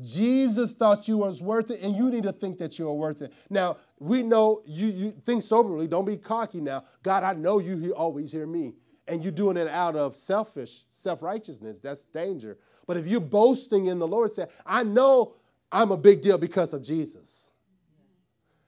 [0.00, 3.32] Jesus thought you was worth it, and you need to think that you're worth it.
[3.50, 6.84] Now, we know you, you think soberly, don't be cocky now.
[7.02, 8.74] God, I know you, you always hear me.
[9.08, 11.80] And you're doing it out of selfish, self-righteousness.
[11.80, 12.56] That's danger.
[12.86, 15.34] But if you're boasting in the Lord, say, I know
[15.70, 17.50] I'm a big deal because of Jesus.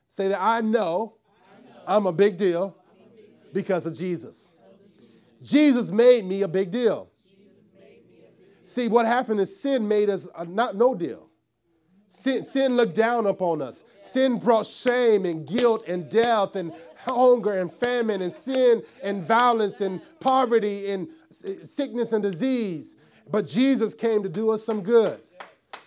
[0.08, 1.14] Say that I know,
[1.86, 2.76] I'm a big deal
[3.52, 4.52] because of Jesus.
[5.42, 7.10] Jesus made me a big deal.
[8.62, 11.28] See, what happened is sin made us a not no deal.
[12.08, 13.82] Sin, sin looked down upon us.
[14.00, 19.80] Sin brought shame and guilt and death and hunger and famine and sin and violence
[19.80, 22.96] and poverty and sickness and disease.
[23.30, 25.20] But Jesus came to do us some good.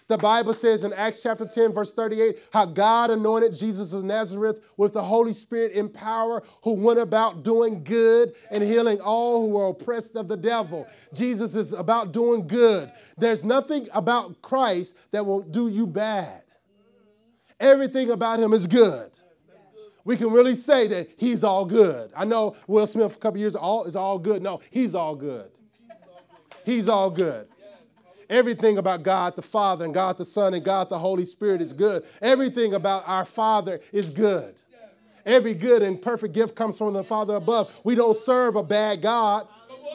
[0.08, 4.66] The Bible says in Acts chapter 10, verse 38, how God anointed Jesus of Nazareth
[4.78, 9.50] with the Holy Spirit in power, who went about doing good and healing all who
[9.50, 10.88] were oppressed of the devil.
[11.14, 12.90] Jesus is about doing good.
[13.18, 16.44] There's nothing about Christ that will do you bad.
[17.60, 19.12] Everything about him is good.
[20.06, 22.14] We can really say that he's all good.
[22.16, 24.42] I know Will Smith a couple years all is all good.
[24.42, 25.52] No, he's all good.
[26.68, 27.48] He's all good.
[28.30, 31.72] Everything about God the Father and God the Son and God the Holy Spirit is
[31.72, 32.04] good.
[32.22, 34.62] Everything about our Father is good.
[35.26, 37.74] Every good and perfect gift comes from the Father above.
[37.86, 39.48] We don't serve a bad God,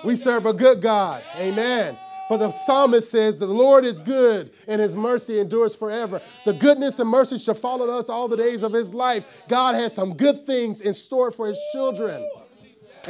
[0.02, 1.22] we serve a good God.
[1.36, 1.98] Amen.
[2.26, 6.22] For the psalmist says, The Lord is good and his mercy endures forever.
[6.46, 9.42] The goodness and mercy shall follow us all the days of his life.
[9.46, 12.26] God has some good things in store for his children.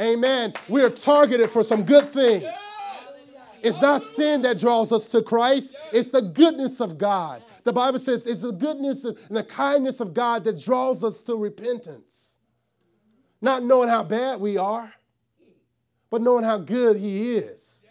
[0.01, 0.53] Amen.
[0.67, 2.43] We are targeted for some good things.
[3.63, 7.43] It's not sin that draws us to Christ, it's the goodness of God.
[7.63, 11.35] The Bible says it's the goodness and the kindness of God that draws us to
[11.35, 12.37] repentance.
[13.41, 14.93] Not knowing how bad we are,
[16.09, 17.83] but knowing how good He is.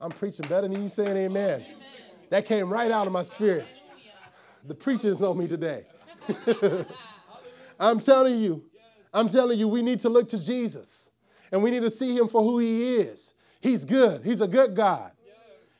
[0.00, 1.64] I'm preaching better than you saying amen.
[2.30, 3.66] That came right out of my spirit.
[4.66, 5.86] The preaching is on me today.
[7.80, 8.64] I'm telling you,
[9.12, 11.10] I'm telling you, we need to look to Jesus
[11.52, 13.34] and we need to see him for who he is.
[13.60, 15.12] He's good, he's a good God.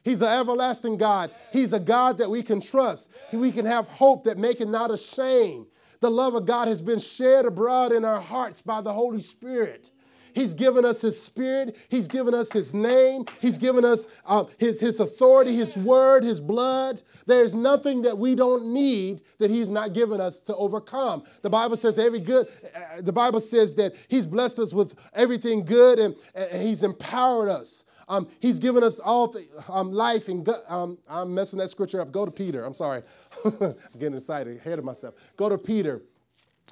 [0.03, 1.31] He's an everlasting God.
[1.53, 3.11] He's a God that we can trust.
[3.33, 5.67] We can have hope that make it not ashamed.
[6.01, 9.91] The love of God has been shed abroad in our hearts by the Holy Spirit.
[10.35, 11.77] He's given us His Spirit.
[11.89, 13.25] He's given us His name.
[13.41, 17.03] He's given us uh, his, his authority, His word, His blood.
[17.27, 21.25] There's nothing that we don't need that He's not given us to overcome.
[21.43, 25.65] The Bible says every good, uh, the Bible says that He's blessed us with everything
[25.65, 27.85] good and, and He's empowered us.
[28.11, 32.01] Um, he's given us all th- um, life and go- um, I'm messing that scripture
[32.01, 32.11] up.
[32.11, 32.65] Go to Peter.
[32.65, 33.03] I'm sorry.
[33.45, 35.15] I'm getting excited, ahead of myself.
[35.37, 36.03] Go to Peter.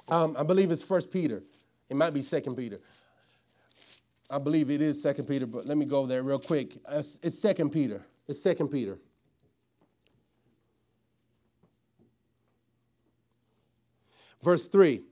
[0.09, 1.41] Um, I believe it's First Peter.
[1.89, 2.81] It might be Second Peter.
[4.29, 6.77] I believe it is Second Peter, but let me go there real quick.
[6.91, 8.01] It's Second Peter.
[8.27, 8.99] It's Second Peter.
[14.43, 15.03] Verse 3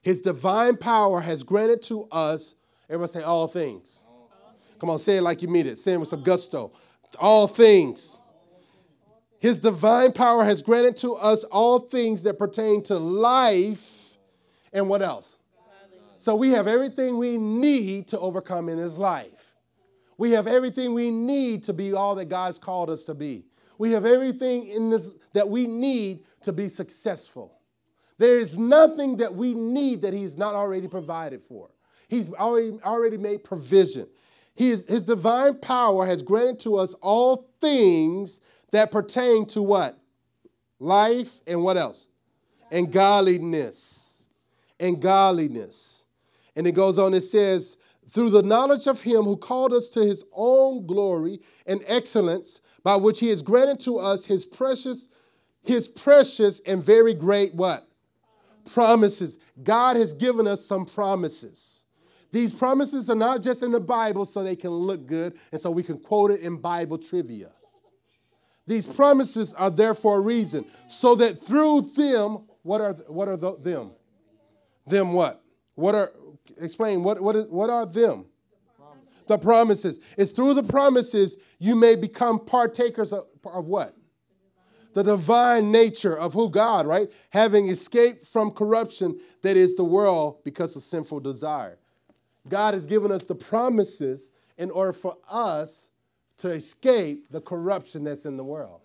[0.00, 2.54] His divine power has granted to us,
[2.88, 4.04] everyone say, all things.
[4.82, 5.78] Come on, say it like you mean it.
[5.78, 6.72] Say it with some gusto.
[7.20, 8.20] All things.
[9.38, 14.18] His divine power has granted to us all things that pertain to life
[14.72, 15.38] and what else?
[16.16, 19.54] So we have everything we need to overcome in this life.
[20.18, 23.44] We have everything we need to be all that God's called us to be.
[23.78, 27.56] We have everything in this that we need to be successful.
[28.18, 31.70] There is nothing that we need that He's not already provided for.
[32.08, 34.08] He's already, already made provision.
[34.54, 39.98] His, his divine power has granted to us all things that pertain to what?
[40.78, 42.08] Life and what else?
[42.70, 44.26] And godliness.
[44.78, 46.06] And godliness.
[46.56, 47.76] And it goes on, it says,
[48.10, 52.96] through the knowledge of him who called us to his own glory and excellence, by
[52.96, 55.08] which he has granted to us his precious,
[55.62, 57.86] his precious and very great what?
[58.70, 59.38] Promises.
[59.62, 61.81] God has given us some promises.
[62.32, 65.70] These promises are not just in the Bible so they can look good and so
[65.70, 67.52] we can quote it in Bible trivia.
[68.66, 73.36] These promises are there for a reason, so that through them, what are what are
[73.36, 73.90] the, them?
[74.86, 75.42] Them what?
[75.74, 76.12] What are
[76.60, 78.26] explain what, what, is, what are them?
[79.26, 80.00] The promises.
[80.16, 83.94] It's through the promises you may become partakers of, of what?
[84.94, 87.10] The divine nature of who God, right?
[87.30, 91.78] Having escaped from corruption that is the world because of sinful desire.
[92.48, 95.88] God has given us the promises in order for us
[96.38, 98.80] to escape the corruption that's in the world.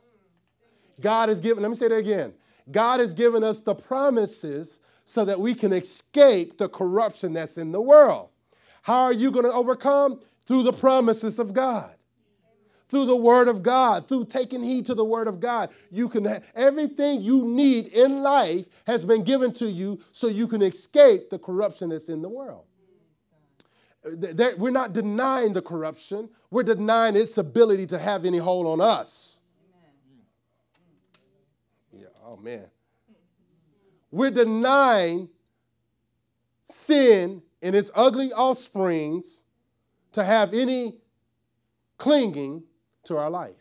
[1.02, 2.34] God has given, let me say that again.
[2.70, 7.72] God has given us the promises so that we can escape the corruption that's in
[7.72, 8.30] the world.
[8.82, 10.22] How are you going to overcome?
[10.46, 11.94] Through the promises of God.
[12.90, 16.24] Through the word of God, through taking heed to the word of God, you can
[16.24, 21.30] have everything you need in life has been given to you so you can escape
[21.30, 22.67] the corruption that's in the world.
[24.58, 29.42] We're not denying the corruption, we're denying its ability to have any hold on us.
[31.92, 32.66] Yeah, oh man.
[34.12, 35.30] We're denying
[36.64, 39.44] sin and its ugly offsprings
[40.14, 41.00] to have any
[41.98, 42.64] clinging
[43.04, 43.56] to our life.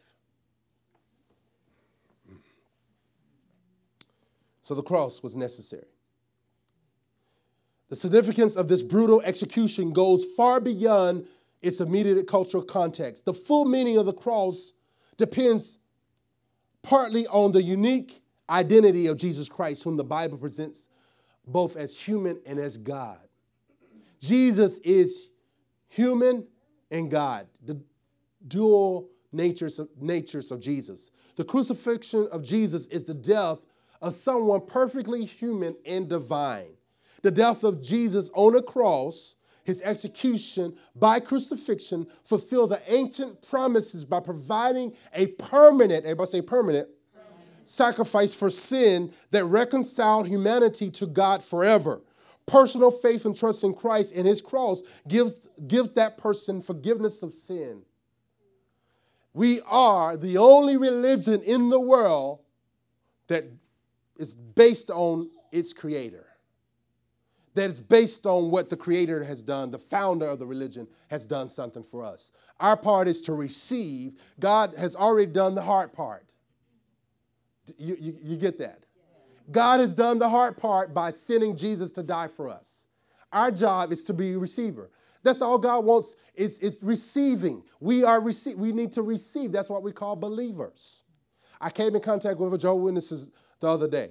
[4.62, 5.86] So the cross was necessary.
[7.88, 11.26] The significance of this brutal execution goes far beyond
[11.62, 13.24] its immediate cultural context.
[13.24, 14.72] The full meaning of the cross
[15.16, 15.78] depends
[16.82, 20.88] partly on the unique identity of Jesus Christ, whom the Bible presents
[21.46, 23.20] both as human and as God.
[24.20, 25.28] Jesus is
[25.88, 26.46] human
[26.90, 27.80] and God, the
[28.46, 31.10] dual natures of, natures of Jesus.
[31.36, 33.58] The crucifixion of Jesus is the death
[34.00, 36.75] of someone perfectly human and divine.
[37.26, 39.34] The death of Jesus on a cross,
[39.64, 46.88] his execution by crucifixion, fulfill the ancient promises by providing a permanent, everybody say permanent,
[47.64, 52.00] sacrifice for sin that reconciled humanity to God forever.
[52.46, 55.34] Personal faith and trust in Christ and his cross gives,
[55.66, 57.82] gives that person forgiveness of sin.
[59.34, 62.38] We are the only religion in the world
[63.26, 63.42] that
[64.16, 66.25] is based on its creator.
[67.56, 71.26] That is based on what the creator has done, the founder of the religion has
[71.26, 72.30] done something for us.
[72.60, 74.20] Our part is to receive.
[74.38, 76.26] God has already done the hard part.
[77.78, 78.84] You, you, you get that?
[79.50, 82.84] God has done the hard part by sending Jesus to die for us.
[83.32, 84.90] Our job is to be a receiver.
[85.22, 87.62] That's all God wants is, is receiving.
[87.80, 88.58] We are receive.
[88.58, 89.50] We need to receive.
[89.50, 91.04] That's what we call believers.
[91.60, 93.28] I came in contact with a Joe Witnesses
[93.60, 94.10] the other day,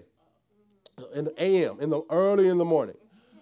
[1.13, 2.95] in AM, in the early in the morning.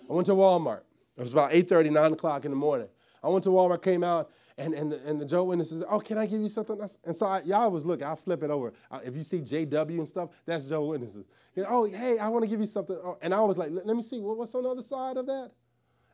[0.09, 0.81] I went to Walmart.
[1.17, 2.87] It was about 8:30, 9 o'clock in the morning.
[3.23, 5.99] I went to Walmart, came out, and, and, the, and the Joe Witness says, Oh,
[5.99, 6.79] can I give you something?
[7.05, 8.73] And so I, y'all was looking, I'll flip it over.
[9.03, 11.25] If you see JW and stuff, that's Joe Witnesses.
[11.67, 12.97] oh, hey, I want to give you something.
[13.03, 15.51] Oh, and I was like, Let, me see, what's on the other side of that?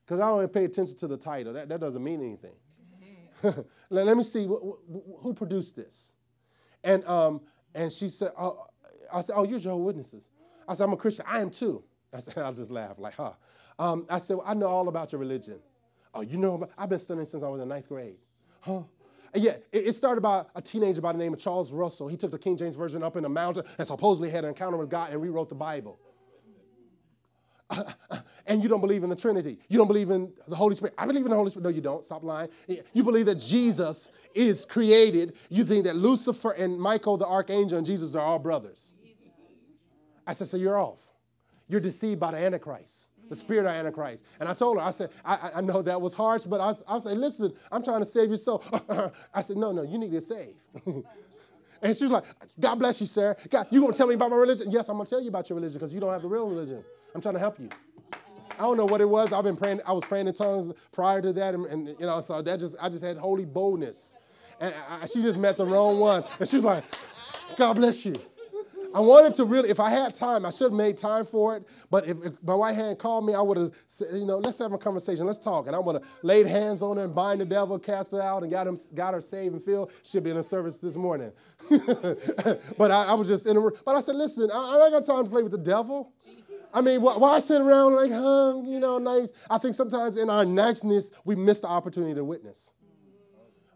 [0.05, 1.53] Because I don't even pay attention to the title.
[1.53, 2.55] That, that doesn't mean anything.
[3.89, 6.13] let, let, me see, who produced this?
[6.83, 7.41] And, um,
[7.73, 8.65] and she said, oh,
[9.13, 10.29] I said, Oh, you're Joe Witnesses.
[10.67, 11.25] I said, I'm a Christian.
[11.27, 11.83] I am too.
[12.13, 13.33] I said, I'll just laugh, like, huh.
[13.79, 15.59] Um, I said, well, I know all about your religion.
[16.13, 18.17] Oh, you know I've been studying since I was in ninth grade.
[18.59, 18.81] Huh?
[19.33, 22.09] Yeah, it, it started by a teenager by the name of Charles Russell.
[22.09, 24.75] He took the King James Version up in the mountain and supposedly had an encounter
[24.75, 25.97] with God and rewrote the Bible.
[28.47, 29.59] and you don't believe in the Trinity.
[29.69, 30.95] You don't believe in the Holy Spirit.
[30.97, 31.63] I believe in the Holy Spirit.
[31.63, 32.03] No, you don't.
[32.03, 32.49] Stop lying.
[32.93, 35.37] You believe that Jesus is created.
[35.49, 38.91] You think that Lucifer and Michael, the archangel, and Jesus are all brothers.
[40.25, 41.01] I said, so you're off.
[41.67, 44.25] You're deceived by the Antichrist the spirit of Antichrist.
[44.39, 46.99] And I told her, I said, I, I know that was harsh, but I, I
[46.99, 48.63] said, listen, I'm trying to save your soul.
[49.33, 50.55] I said, no, no, you need to save.
[50.85, 52.25] and she was like,
[52.59, 53.35] God bless you, sir.
[53.49, 54.71] God, you gonna tell me about my religion?
[54.71, 56.83] Yes, I'm gonna tell you about your religion because you don't have the real religion.
[57.13, 57.69] I'm trying to help you.
[58.59, 59.31] I don't know what it was.
[59.31, 59.79] I've been praying.
[59.87, 62.75] I was praying in tongues prior to that, and, and you know, so that just
[62.81, 64.15] I just had holy boldness,
[64.59, 66.83] and I, she just met the wrong one, and she was like,
[67.55, 68.15] "God bless you."
[68.93, 71.67] I wanted to really, if I had time, I should have made time for it.
[71.91, 74.57] But if, if my right hand called me, I would have said, you know, let's
[74.59, 75.67] have a conversation, let's talk.
[75.67, 78.41] And I would have laid hands on her and bind the devil, cast her out,
[78.41, 79.91] and got, him, got her saved and filled.
[80.03, 81.31] She'll be in the service this morning.
[81.69, 85.05] but I, I, was just in a, but I said, listen, I, I ain't got
[85.05, 86.13] time to play with the devil.
[86.73, 89.31] I mean, why, why sit around like, huh, you know, nice?
[89.49, 92.73] I think sometimes in our niceness, we miss the opportunity to witness.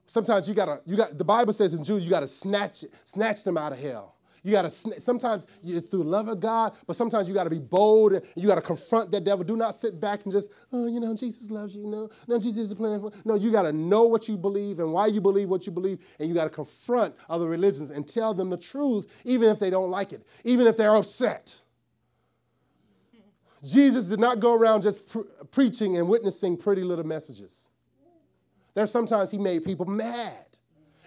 [0.05, 3.43] Sometimes you gotta, you got, the Bible says in Jude, you gotta snatch, it, snatch
[3.43, 4.12] them out of hell.
[4.43, 7.59] You got to, sometimes it's through love of God, but sometimes you got to be
[7.59, 9.45] bold and you got to confront that devil.
[9.45, 11.87] Do not sit back and just, oh, you know, Jesus loves you.
[11.87, 13.11] No, no, Jesus is playing for.
[13.23, 16.05] No, you got to know what you believe and why you believe what you believe,
[16.19, 19.69] and you got to confront other religions and tell them the truth, even if they
[19.69, 21.63] don't like it, even if they're upset.
[23.63, 27.69] Jesus did not go around just pre- preaching and witnessing pretty little messages.
[28.73, 30.45] There's sometimes he made people mad.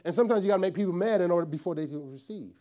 [0.06, 2.54] And sometimes you got to make people mad in order before they can receive.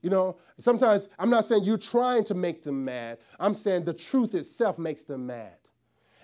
[0.00, 3.18] You know, sometimes I'm not saying you're trying to make them mad.
[3.40, 5.56] I'm saying the truth itself makes them mad.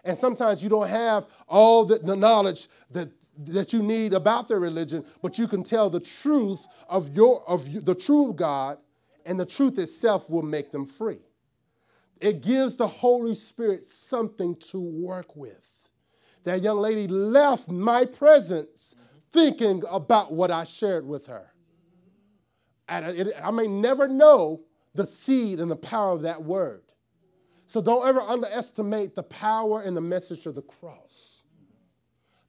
[0.05, 3.11] And sometimes you don't have all the, knowledge that,
[3.47, 7.85] that you need about their religion, but you can tell the truth of your of
[7.85, 8.79] the true God,
[9.25, 11.21] and the truth itself will make them free.
[12.21, 15.91] It gives the Holy Spirit something to work with.
[16.45, 18.95] That young lady left my presence
[19.33, 21.54] thinking about what I shared with her.
[22.88, 24.62] I may never know
[24.94, 26.83] the seed and the power of that word.
[27.66, 31.42] So don't ever underestimate the power and the message of the cross.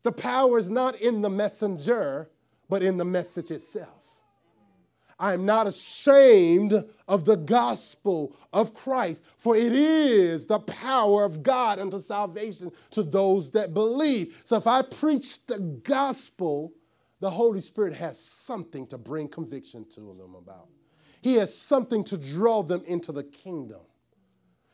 [0.03, 2.29] The power is not in the messenger,
[2.69, 3.89] but in the message itself.
[5.17, 6.73] I am not ashamed
[7.07, 13.01] of the gospel of Christ, for it is the power of God unto salvation to
[13.01, 14.41] those that believe.
[14.43, 16.73] So if I preach the gospel,
[17.25, 20.67] the Holy Spirit has something to bring conviction to them about.
[21.23, 23.79] He has something to draw them into the kingdom.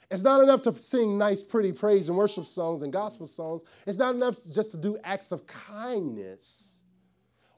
[0.10, 3.64] It's not enough to sing nice, pretty praise and worship songs and gospel songs.
[3.88, 6.82] It's not enough just to do acts of kindness.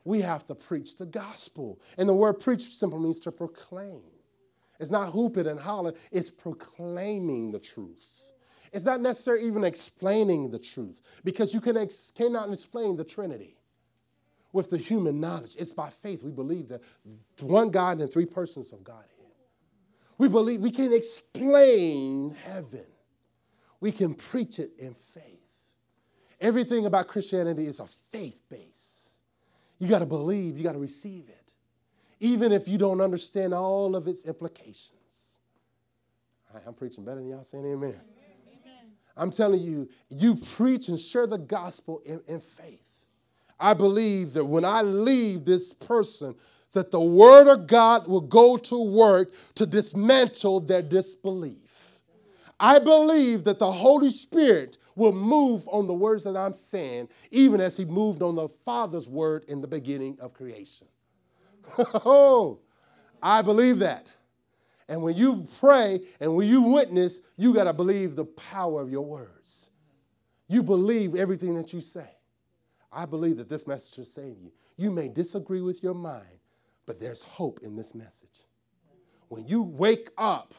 [0.05, 1.81] We have to preach the gospel.
[1.97, 4.03] And the word preach simply means to proclaim.
[4.79, 8.05] It's not hooping and hollering, it's proclaiming the truth.
[8.71, 13.57] It's not necessarily even explaining the truth because you can ex- cannot explain the Trinity
[14.53, 15.55] with the human knowledge.
[15.57, 16.81] It's by faith we believe that
[17.41, 19.09] one God and three persons of Godhead.
[20.17, 22.85] We believe we can explain heaven.
[23.81, 25.23] We can preach it in faith.
[26.39, 29.17] Everything about Christianity is a faith base.
[29.79, 31.53] You got to believe, you got to receive it,
[32.19, 35.39] even if you don't understand all of its implications.
[36.67, 37.89] I'm preaching better than y'all saying amen.
[37.89, 38.03] amen.
[39.17, 42.82] I'm telling you, you preach and share the gospel in, in faith.
[43.59, 46.35] I believe that when I leave this person,
[46.73, 51.99] that the word of God will go to work to dismantle their disbelief.
[52.59, 57.61] I believe that the Holy Spirit will move on the words that I'm saying, even
[57.61, 60.87] as He moved on the Father's word in the beginning of creation.
[61.77, 62.59] oh,
[63.21, 64.11] I believe that.
[64.89, 68.91] And when you pray and when you witness, you got to believe the power of
[68.91, 69.69] your words.
[70.47, 72.09] You believe everything that you say.
[72.93, 74.51] I believe that this message will save you.
[74.77, 76.39] You may disagree with your mind,
[76.85, 78.45] but there's hope in this message.
[79.29, 80.53] When you wake up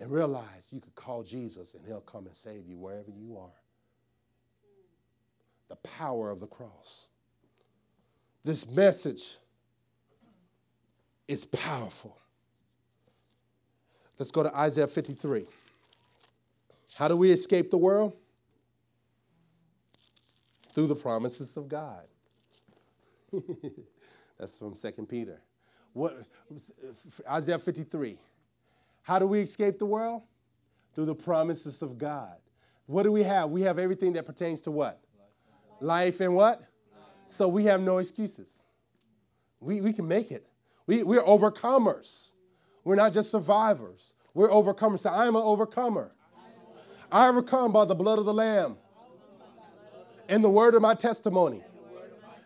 [0.00, 3.62] and realize you could call Jesus and he'll come and save you wherever you are.
[5.68, 7.08] The power of the cross.
[8.44, 9.36] This message
[11.26, 12.18] is powerful.
[14.18, 15.46] Let's go to Isaiah 53.
[16.94, 18.12] How do we escape the world?
[20.74, 22.02] Through the promises of God.
[24.38, 25.40] That's from 2 Peter.
[25.92, 26.14] What
[27.30, 28.18] Isaiah 53.
[29.02, 30.22] How do we escape the world?
[30.94, 32.36] Through the promises of God.
[32.86, 33.50] What do we have?
[33.50, 35.00] We have everything that pertains to what?
[35.80, 36.60] Life, and what?
[36.60, 36.68] Life.
[37.26, 38.62] So we have no excuses.
[39.60, 40.46] We, we can make it.
[40.86, 42.32] We, we're overcomers.
[42.82, 44.14] We're not just survivors.
[44.34, 45.00] We're overcomers.
[45.00, 46.12] So I am an overcomer.
[47.10, 48.76] I overcome by the blood of the Lamb
[50.28, 51.62] and the word of my testimony.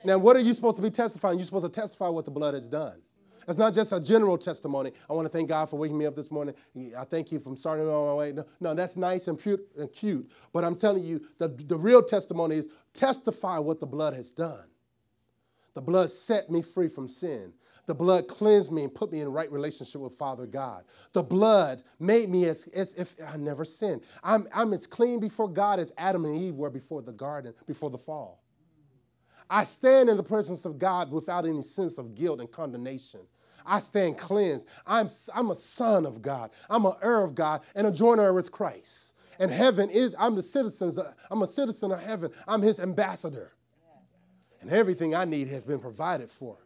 [0.04, 1.38] Now, what are you supposed to be testifying?
[1.38, 3.02] You're supposed to testify what the blood has done.
[3.48, 4.92] It's not just a general testimony.
[5.08, 6.54] I want to thank God for waking me up this morning.
[6.96, 8.32] I thank you from starting on my way.
[8.32, 10.30] No, no that's nice and, cute, and cute.
[10.52, 14.66] But I'm telling you, the, the real testimony is testify what the blood has done.
[15.74, 17.54] The blood set me free from sin.
[17.88, 20.84] The blood cleansed me and put me in right relationship with Father God.
[21.14, 24.02] The blood made me as, as if I never sinned.
[24.22, 27.88] I'm, I'm as clean before God as Adam and Eve were before the garden, before
[27.88, 28.44] the fall.
[29.48, 33.20] I stand in the presence of God without any sense of guilt and condemnation.
[33.64, 34.68] I stand cleansed.
[34.86, 36.50] I'm, I'm a son of God.
[36.68, 39.14] I'm an heir of God and a joint heir with Christ.
[39.38, 42.32] And heaven is, I'm the citizens, uh, I'm a citizen of heaven.
[42.46, 43.54] I'm his ambassador.
[44.60, 46.58] And everything I need has been provided for.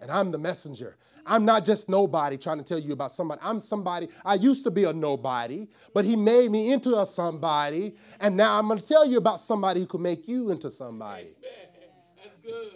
[0.00, 0.96] And I'm the messenger.
[1.26, 3.40] I'm not just nobody trying to tell you about somebody.
[3.44, 4.08] I'm somebody.
[4.24, 7.94] I used to be a nobody, but he made me into a somebody.
[8.20, 11.36] And now I'm going to tell you about somebody who could make you into somebody.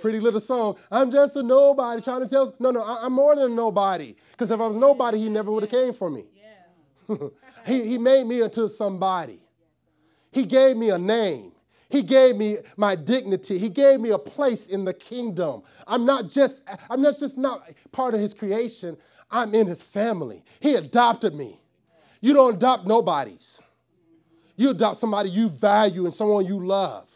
[0.00, 0.76] Pretty little song.
[0.90, 2.54] I'm just a nobody trying to tell.
[2.58, 4.14] No, no, I'm more than a nobody.
[4.32, 6.26] Because if I was nobody, he never would have came for me.
[7.64, 9.40] He, he made me into somebody.
[10.32, 11.51] He gave me a name.
[11.92, 13.58] He gave me my dignity.
[13.58, 15.62] He gave me a place in the kingdom.
[15.86, 18.96] I'm not just, I'm not just not part of his creation.
[19.30, 20.42] I'm in his family.
[20.60, 21.60] He adopted me.
[22.22, 23.60] You don't adopt nobodies.
[24.56, 27.10] You adopt somebody you value and someone you love.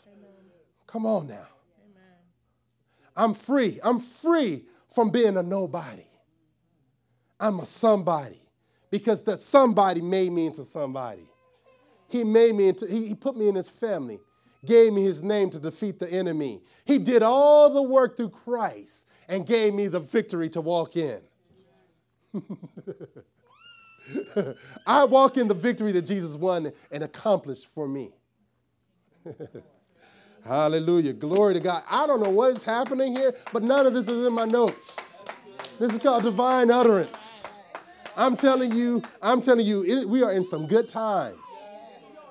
[0.87, 1.49] Come on now.
[3.17, 3.81] I'm free.
[3.83, 6.05] I'm free from being a nobody.
[7.41, 8.43] I'm a somebody
[8.91, 11.31] because that somebody made me into somebody.
[12.09, 14.21] He made me into, he, he put me in his family,
[14.67, 16.63] gave me his name to defeat the enemy.
[16.85, 21.21] He did all the work through Christ and gave me the victory to walk in.
[24.87, 28.13] I walk in the victory that Jesus won and accomplished for me.
[30.45, 31.13] Hallelujah.
[31.13, 31.83] Glory to God.
[31.91, 35.23] I don't know what is happening here, but none of this is in my notes.
[35.79, 37.65] This is called divine utterance.
[38.17, 41.66] I'm telling you, I'm telling you, it, we are in some good times.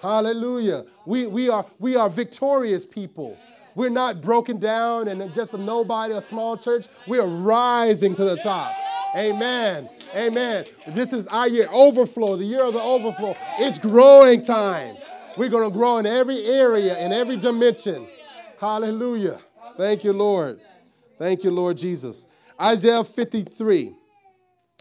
[0.02, 0.86] Hallelujah.
[1.06, 3.38] We, we, are, we are victorious people.
[3.76, 6.88] We're not broken down and just a nobody, a small church.
[7.08, 8.74] We are rising to the top.
[9.16, 9.90] Amen.
[10.16, 10.66] Amen.
[10.88, 11.68] This is our year.
[11.72, 13.36] Overflow, the year of the overflow.
[13.60, 14.96] It's growing time.
[15.38, 18.08] We're going to grow in every area, in every dimension.
[18.60, 19.38] Hallelujah.
[19.78, 20.62] Thank you, Lord.
[21.18, 22.26] Thank you, Lord Jesus.
[22.60, 23.94] Isaiah 53.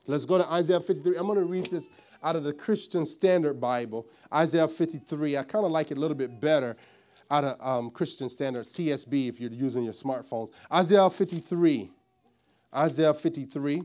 [0.06, 1.16] Let's go to Isaiah 53.
[1.16, 1.88] I'm going to read this
[2.24, 5.36] out of the Christian Standard Bible, Isaiah 53.
[5.36, 6.74] I kind of like it a little bit better
[7.30, 10.50] out of um, Christian Standard, CSB, if you're using your smartphones.
[10.72, 11.90] Isaiah 53.
[12.74, 13.82] Isaiah 53.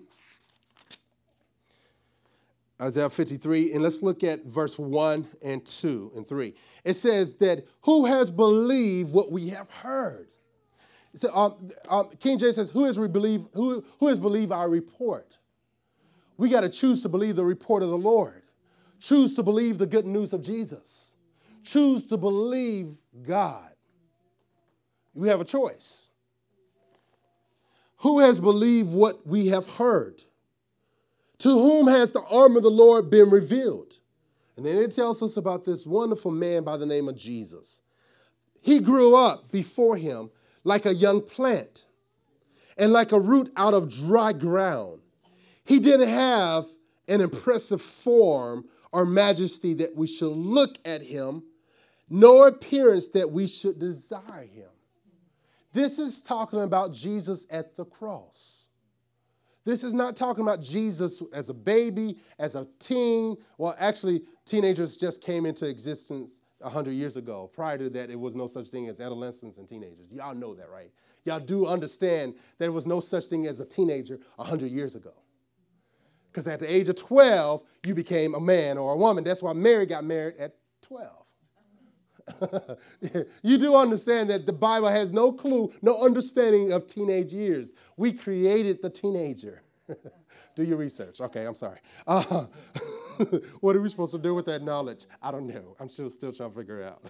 [2.82, 6.54] Isaiah 53, and let's look at verse 1 and 2 and 3.
[6.86, 10.30] It says that who has believed what we have heard?
[11.14, 15.38] So, um, um, King James says, who has, believe, who, who has believed our report?
[16.40, 18.44] We got to choose to believe the report of the Lord.
[19.02, 21.12] Choose to believe the good news of Jesus.
[21.66, 23.70] Choose to believe God.
[25.14, 26.12] We have a choice.
[27.98, 30.24] Who has believed what we have heard?
[31.40, 33.98] To whom has the arm of the Lord been revealed?
[34.56, 37.82] And then it tells us about this wonderful man by the name of Jesus.
[38.62, 40.30] He grew up before him
[40.64, 41.86] like a young plant
[42.78, 45.02] and like a root out of dry ground.
[45.70, 46.66] He didn't have
[47.08, 51.44] an impressive form or majesty that we should look at him,
[52.10, 54.70] nor appearance that we should desire him.
[55.72, 58.66] This is talking about Jesus at the cross.
[59.64, 63.38] This is not talking about Jesus as a baby, as a teen.
[63.60, 67.52] Well, actually, teenagers just came into existence 100 years ago.
[67.54, 70.12] Prior to that, it was no such thing as adolescents and teenagers.
[70.12, 70.90] Y'all know that, right?
[71.26, 75.14] Y'all do understand that there was no such thing as a teenager 100 years ago.
[76.40, 79.26] Because at the age of 12, you became a man or a woman.
[79.26, 81.12] That's why Mary got married at 12.
[83.44, 87.74] you do understand that the Bible has no clue, no understanding of teenage years.
[87.98, 89.64] We created the teenager.
[90.56, 91.20] do your research.
[91.20, 91.80] Okay, I'm sorry.
[92.08, 92.46] Uh,
[93.60, 95.08] what are we supposed to do with that knowledge?
[95.22, 95.76] I don't know.
[95.78, 97.04] I'm still, still trying to figure it out.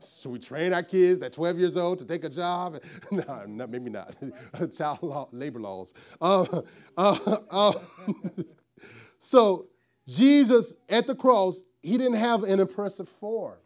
[0.00, 2.80] Should we train our kids at 12 years old to take a job?
[3.10, 4.16] no, no maybe not.
[4.76, 5.92] Child law, labor laws.
[6.20, 6.62] Uh,
[6.96, 7.72] uh, uh
[9.26, 9.66] so,
[10.06, 13.56] Jesus at the cross, he didn't have an impressive form.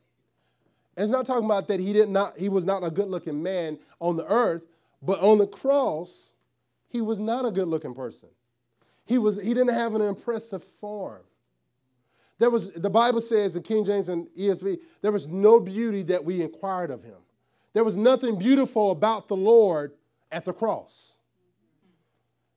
[0.96, 3.78] And it's not talking about that he did not he was not a good-looking man
[3.98, 4.62] on the earth,
[5.02, 6.32] but on the cross,
[6.88, 8.30] he was not a good-looking person.
[9.04, 11.20] He was he didn't have an impressive form.
[12.38, 16.24] There was the Bible says in King James and ESV, there was no beauty that
[16.24, 17.18] we inquired of him.
[17.74, 19.92] There was nothing beautiful about the Lord
[20.32, 21.18] at the cross.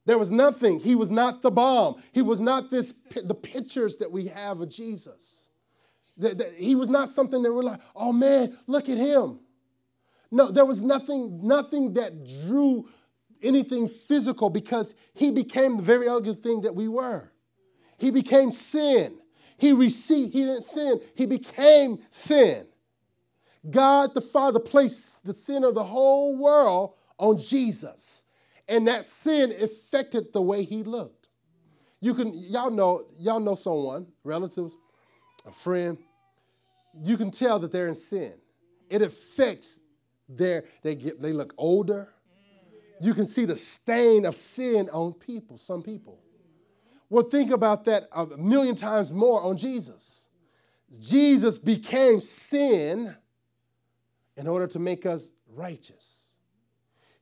[0.05, 0.79] There was nothing.
[0.79, 1.95] He was not the bomb.
[2.11, 5.49] He was not this the pictures that we have of Jesus.
[6.17, 9.39] The, the, he was not something that we're like, oh man, look at him.
[10.29, 12.87] No, there was nothing, nothing that drew
[13.41, 17.31] anything physical because he became the very ugly thing that we were.
[17.97, 19.17] He became sin.
[19.57, 22.67] He received, he didn't sin, he became sin.
[23.69, 28.22] God the Father placed the sin of the whole world on Jesus.
[28.67, 31.29] And that sin affected the way he looked.
[31.99, 34.75] You can, y'all know, y'all know someone, relatives,
[35.45, 35.97] a friend,
[37.01, 38.33] you can tell that they're in sin.
[38.89, 39.81] It affects
[40.29, 42.13] their, they get, they look older.
[43.01, 46.19] You can see the stain of sin on people, some people.
[47.09, 50.29] Well, think about that a million times more on Jesus.
[50.99, 53.15] Jesus became sin
[54.37, 56.22] in order to make us righteous.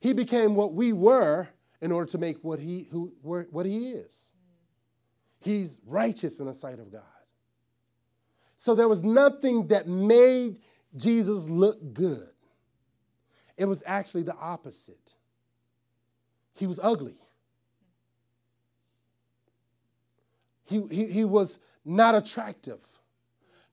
[0.02, 1.46] He became what we were
[1.80, 4.34] in order to make what he, who, what he is.
[5.38, 7.02] He's righteous in the sight of God.
[8.56, 10.58] So there was nothing that made
[10.96, 12.28] Jesus look good.
[13.56, 15.14] It was actually the opposite.
[16.54, 17.16] He was ugly.
[20.64, 22.80] He, he, he was not attractive.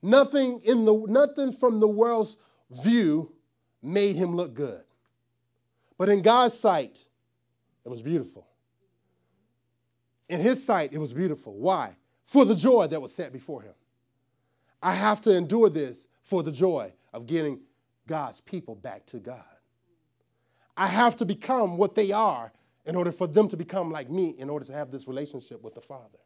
[0.03, 2.37] Nothing in the nothing from the world's
[2.69, 3.33] view
[3.81, 4.83] made him look good.
[5.99, 6.97] But in God's sight,
[7.85, 8.47] it was beautiful.
[10.29, 11.59] In his sight, it was beautiful.
[11.59, 11.97] Why?
[12.25, 13.73] For the joy that was set before him.
[14.81, 17.59] I have to endure this for the joy of getting
[18.07, 19.43] God's people back to God.
[20.77, 22.53] I have to become what they are
[22.85, 25.75] in order for them to become like me, in order to have this relationship with
[25.75, 26.19] the Father.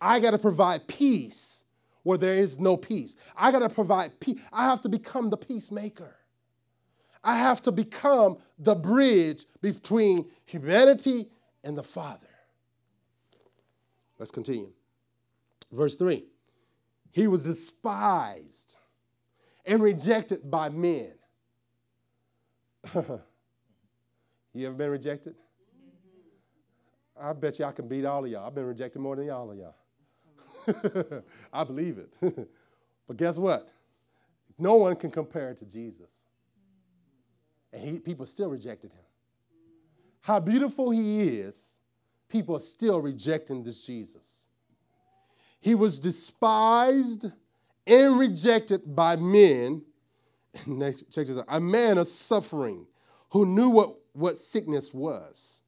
[0.00, 1.64] I got to provide peace
[2.02, 3.14] where there is no peace.
[3.36, 4.40] I got to provide peace.
[4.50, 6.16] I have to become the peacemaker.
[7.26, 11.26] I have to become the bridge between humanity
[11.64, 12.28] and the Father.
[14.16, 14.70] Let's continue.
[15.72, 16.24] Verse 3
[17.10, 18.76] He was despised
[19.66, 21.10] and rejected by men.
[22.94, 25.34] you ever been rejected?
[27.20, 28.46] I bet you I can beat all of y'all.
[28.46, 31.22] I've been rejected more than all of y'all.
[31.52, 32.12] I believe it.
[33.08, 33.72] but guess what?
[34.58, 36.25] No one can compare it to Jesus.
[37.76, 39.04] And he, people still rejected him.
[40.22, 41.78] How beautiful he is,
[42.28, 44.46] people are still rejecting this Jesus.
[45.60, 47.26] He was despised
[47.86, 49.82] and rejected by men.
[51.10, 52.86] Check this out a man of suffering
[53.30, 55.60] who knew what, what sickness was.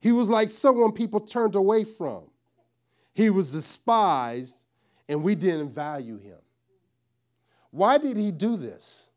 [0.00, 2.24] He was like someone people turned away from.
[3.14, 4.66] He was despised,
[5.08, 6.38] and we didn't value him.
[7.70, 9.09] Why did he do this?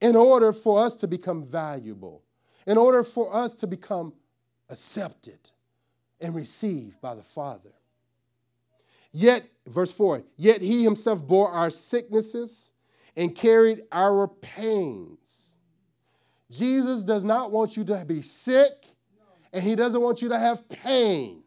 [0.00, 2.22] In order for us to become valuable,
[2.66, 4.12] in order for us to become
[4.68, 5.38] accepted
[6.20, 7.72] and received by the Father.
[9.12, 12.72] Yet, verse 4 Yet he himself bore our sicknesses
[13.16, 15.56] and carried our pains.
[16.50, 18.86] Jesus does not want you to be sick,
[19.52, 21.42] and he doesn't want you to have pain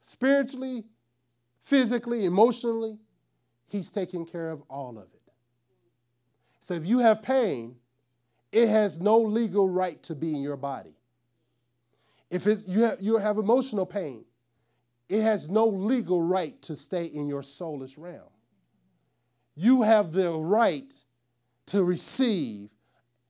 [0.00, 0.84] spiritually,
[1.60, 2.98] physically, emotionally,
[3.66, 5.13] He's taking care of all of it.
[6.64, 7.76] So if you have pain,
[8.50, 10.96] it has no legal right to be in your body.
[12.30, 14.24] If it's, you, have, you have emotional pain,
[15.10, 18.30] it has no legal right to stay in your soulish realm.
[19.54, 20.90] You have the right
[21.66, 22.70] to receive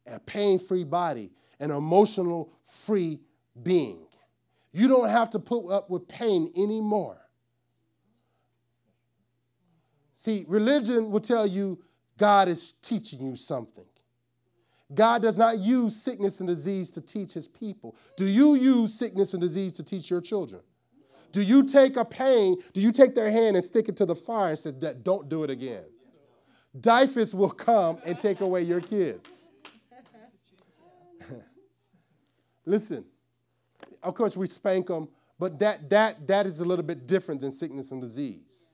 [0.07, 3.19] a pain free body, an emotional free
[3.65, 4.07] being.
[4.71, 7.19] You don't have to put up with pain anymore.
[10.15, 11.81] See, religion will tell you
[12.19, 13.85] God is teaching you something.
[14.95, 17.97] God does not use sickness and disease to teach his people.
[18.17, 20.63] Do you use sickness and disease to teach your children?
[21.33, 24.15] Do you take a pain, do you take their hand and stick it to the
[24.15, 25.85] fire and say, don't do it again?
[26.79, 29.51] DYFS will come and take away your kids.
[32.67, 33.05] Listen,
[34.03, 35.09] of course we spank them,
[35.39, 38.74] but that, that, that is a little bit different than sickness and disease.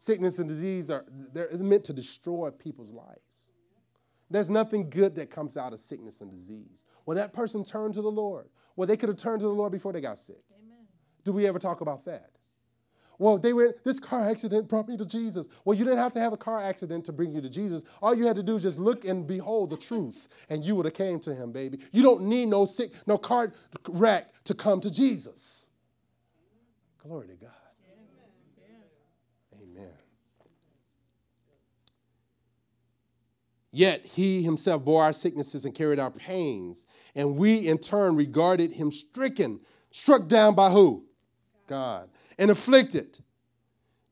[0.00, 3.20] Sickness and disease are they're meant to destroy people's lives.
[4.30, 6.86] There's nothing good that comes out of sickness and disease.
[7.04, 8.48] Well, that person turned to the Lord.
[8.76, 10.40] Well, they could have turned to the Lord before they got sick.
[10.58, 10.86] Amen.
[11.22, 12.30] Do we ever talk about that?
[13.18, 15.48] Well, they were this car accident brought me to Jesus.
[15.66, 17.82] Well, you didn't have to have a car accident to bring you to Jesus.
[18.00, 20.86] All you had to do is just look and behold the truth, and you would
[20.86, 21.78] have came to him, baby.
[21.92, 23.52] You don't need no sick, no car
[23.86, 25.68] wreck to come to Jesus.
[27.02, 27.50] Glory to God.
[29.62, 29.92] Amen.
[33.72, 38.72] Yet he himself bore our sicknesses and carried our pains, and we in turn regarded
[38.72, 39.60] him stricken,
[39.90, 41.04] struck down by who?
[41.66, 42.10] God
[42.40, 43.18] and afflicted.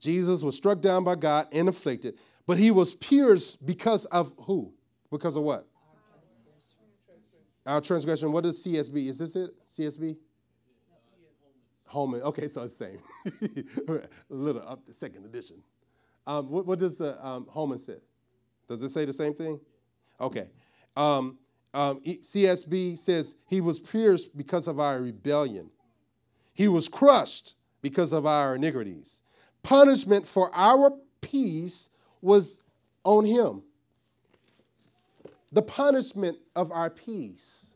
[0.00, 4.72] Jesus was struck down by God and afflicted, but he was pierced because of who?
[5.10, 5.66] Because of what?
[7.66, 8.30] Our transgression.
[8.30, 9.08] What is CSB?
[9.08, 9.50] Is this it?
[9.68, 10.16] CSB?
[11.86, 12.20] Holman.
[12.22, 13.64] Okay, so it's the same.
[14.30, 15.56] a little up the second edition.
[16.26, 17.96] Um, what, what, does uh, um, Holman say?
[18.68, 19.60] Does it say the same thing?
[20.20, 20.48] Okay.
[20.96, 21.38] Um,
[21.74, 25.70] um CSB says he was pierced because of our rebellion.
[26.54, 29.22] He was crushed because of our iniquities.
[29.62, 31.90] Punishment for our peace
[32.20, 32.60] was
[33.04, 33.62] on him.
[35.52, 37.74] The punishment of our peace,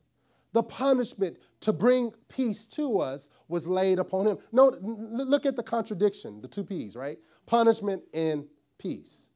[0.53, 4.39] the punishment to bring peace to us was laid upon him.
[4.53, 7.19] No, look at the contradiction, the two P's, right?
[7.47, 8.45] Punishment and
[8.79, 9.31] peace.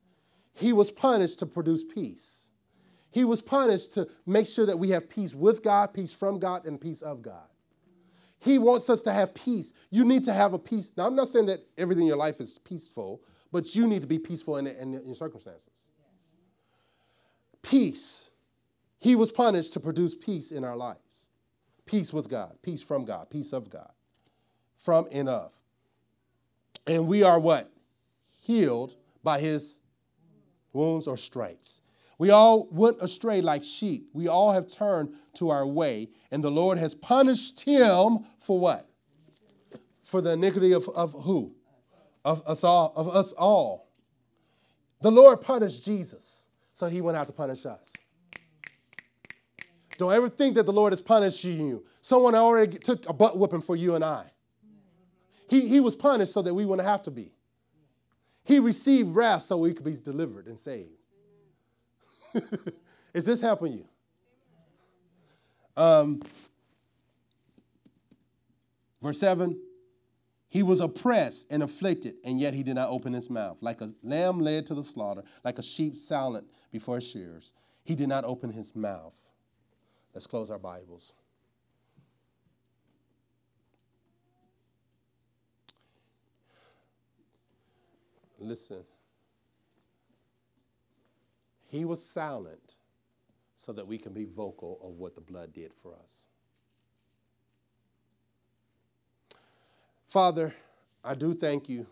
[0.57, 2.51] He was punished to produce peace.
[3.11, 6.67] He was punished to make sure that we have peace with God, peace from God,
[6.67, 7.49] and peace of God.
[8.39, 9.73] He wants us to have peace.
[9.91, 10.91] You need to have a peace.
[10.97, 14.07] Now, I'm not saying that everything in your life is peaceful, but you need to
[14.07, 15.89] be peaceful in, in, in your circumstances.
[17.63, 18.31] Peace.
[18.99, 21.01] He was punished to produce peace in our lives
[21.87, 23.93] peace with God, peace from God, peace of God,
[24.77, 25.53] from and of.
[26.87, 27.71] And we are what?
[28.41, 29.81] Healed by his
[30.77, 31.81] wounds or stripes.
[32.19, 34.09] We all went astray like sheep.
[34.13, 38.89] We all have turned to our way, and the Lord has punished him for what?
[40.05, 41.55] For the iniquity of, of who?
[42.25, 43.91] Of us all, of us all.
[45.03, 47.93] The Lord punished Jesus, so he went out to punish us.
[49.99, 51.85] Don't ever think that the Lord is punishing you.
[52.01, 54.31] Someone already took a butt whipping for you and I.
[55.49, 57.36] He, he was punished so that we wouldn't have to be.
[58.47, 60.91] He received wrath so we could be delivered and saved.
[63.13, 63.85] Is this helping you?
[65.77, 66.23] Um,
[69.03, 69.59] verse 7
[70.49, 73.57] He was oppressed and afflicted, and yet he did not open his mouth.
[73.61, 77.53] Like a lamb led to the slaughter, like a sheep silent before shears,
[77.85, 79.19] he did not open his mouth.
[80.15, 81.15] Let's close our Bibles.
[88.47, 88.85] Listen.
[91.69, 92.77] He was silent
[93.57, 96.27] so that we can be vocal of what the blood did for us.
[100.07, 100.55] Father,
[101.03, 101.87] I do thank you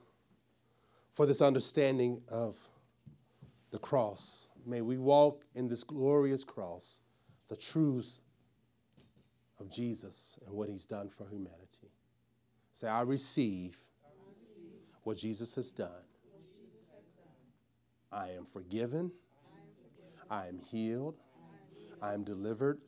[1.13, 2.57] for this understanding of
[3.73, 4.49] the cross.
[4.65, 7.01] May we walk in this glorious cross,
[7.49, 8.21] the truths
[9.59, 11.91] of Jesus and what he's done for humanity.
[12.73, 13.77] Say, I receive,
[15.03, 15.91] what Jesus has done.
[18.15, 19.11] I am forgiven.
[20.31, 21.17] I am healed.
[22.01, 22.79] I am delivered.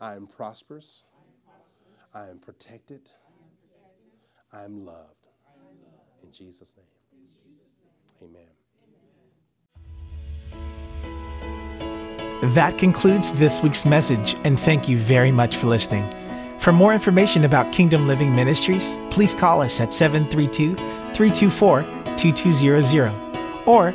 [0.00, 1.04] I am prosperous.
[2.14, 3.10] I am protected.
[4.52, 5.28] I am loved.
[6.24, 6.86] In Jesus' name.
[8.22, 8.48] Amen.
[12.54, 16.08] That concludes this week's message, and thank you very much for listening.
[16.58, 20.74] For more information about Kingdom Living Ministries, please call us at 732
[21.14, 21.82] 324
[22.16, 23.94] 2200 or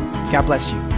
[0.31, 0.90] God bless you.